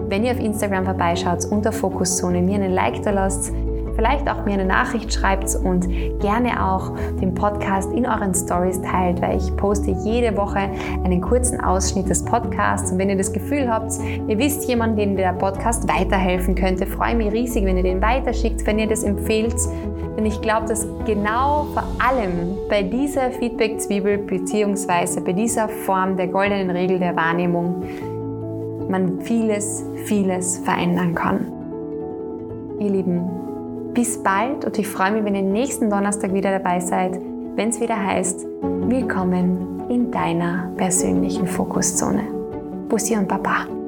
wenn 0.08 0.24
ihr 0.24 0.32
auf 0.32 0.40
Instagram 0.40 0.84
vorbeischaut, 0.84 1.44
unter 1.50 1.70
Fokuszone 1.70 2.42
mir 2.42 2.56
einen 2.56 2.72
Like 2.72 3.02
da 3.02 3.10
lasst, 3.10 3.52
vielleicht 4.00 4.30
auch 4.30 4.46
mir 4.46 4.54
eine 4.54 4.64
Nachricht 4.64 5.12
schreibt 5.12 5.54
und 5.56 5.86
gerne 6.20 6.66
auch 6.66 6.96
den 7.20 7.34
Podcast 7.34 7.92
in 7.92 8.06
euren 8.06 8.34
Stories 8.34 8.80
teilt, 8.80 9.20
weil 9.20 9.36
ich 9.36 9.54
poste 9.58 9.90
jede 9.90 10.34
Woche 10.38 10.70
einen 11.04 11.20
kurzen 11.20 11.60
Ausschnitt 11.60 12.08
des 12.08 12.24
Podcasts. 12.24 12.90
Und 12.90 12.96
wenn 12.96 13.10
ihr 13.10 13.18
das 13.18 13.30
Gefühl 13.30 13.68
habt, 13.68 13.92
ihr 14.26 14.38
wisst 14.38 14.66
jemanden, 14.66 14.96
dem 14.96 15.16
der 15.16 15.34
Podcast 15.34 15.86
weiterhelfen 15.86 16.54
könnte, 16.54 16.86
freue 16.86 17.10
ich 17.10 17.16
mich 17.18 17.32
riesig, 17.32 17.66
wenn 17.66 17.76
ihr 17.76 17.82
den 17.82 18.00
weiterschickt, 18.00 18.66
wenn 18.66 18.78
ihr 18.78 18.88
das 18.88 19.02
empfehlt. 19.02 19.56
Denn 20.16 20.24
ich 20.24 20.40
glaube, 20.40 20.66
dass 20.66 20.86
genau 21.04 21.66
vor 21.74 21.84
allem 21.98 22.56
bei 22.70 22.82
dieser 22.82 23.30
Feedback-Zwiebel 23.32 24.16
bzw. 24.16 25.20
bei 25.20 25.34
dieser 25.34 25.68
Form 25.68 26.16
der 26.16 26.28
goldenen 26.28 26.70
Regel 26.70 26.98
der 26.98 27.14
Wahrnehmung 27.16 27.82
man 28.88 29.20
vieles, 29.20 29.84
vieles 30.06 30.56
verändern 30.56 31.14
kann. 31.14 31.52
Ihr 32.80 32.92
Lieben, 32.92 33.39
bis 33.94 34.22
bald 34.22 34.64
und 34.64 34.78
ich 34.78 34.88
freue 34.88 35.12
mich, 35.12 35.24
wenn 35.24 35.34
ihr 35.34 35.42
nächsten 35.42 35.90
Donnerstag 35.90 36.32
wieder 36.32 36.50
dabei 36.50 36.80
seid, 36.80 37.20
wenn 37.56 37.70
es 37.70 37.80
wieder 37.80 37.96
heißt, 37.96 38.46
willkommen 38.62 39.82
in 39.88 40.10
deiner 40.10 40.70
persönlichen 40.76 41.46
Fokuszone. 41.46 42.22
Bussi 42.88 43.16
und 43.16 43.28
Baba. 43.28 43.79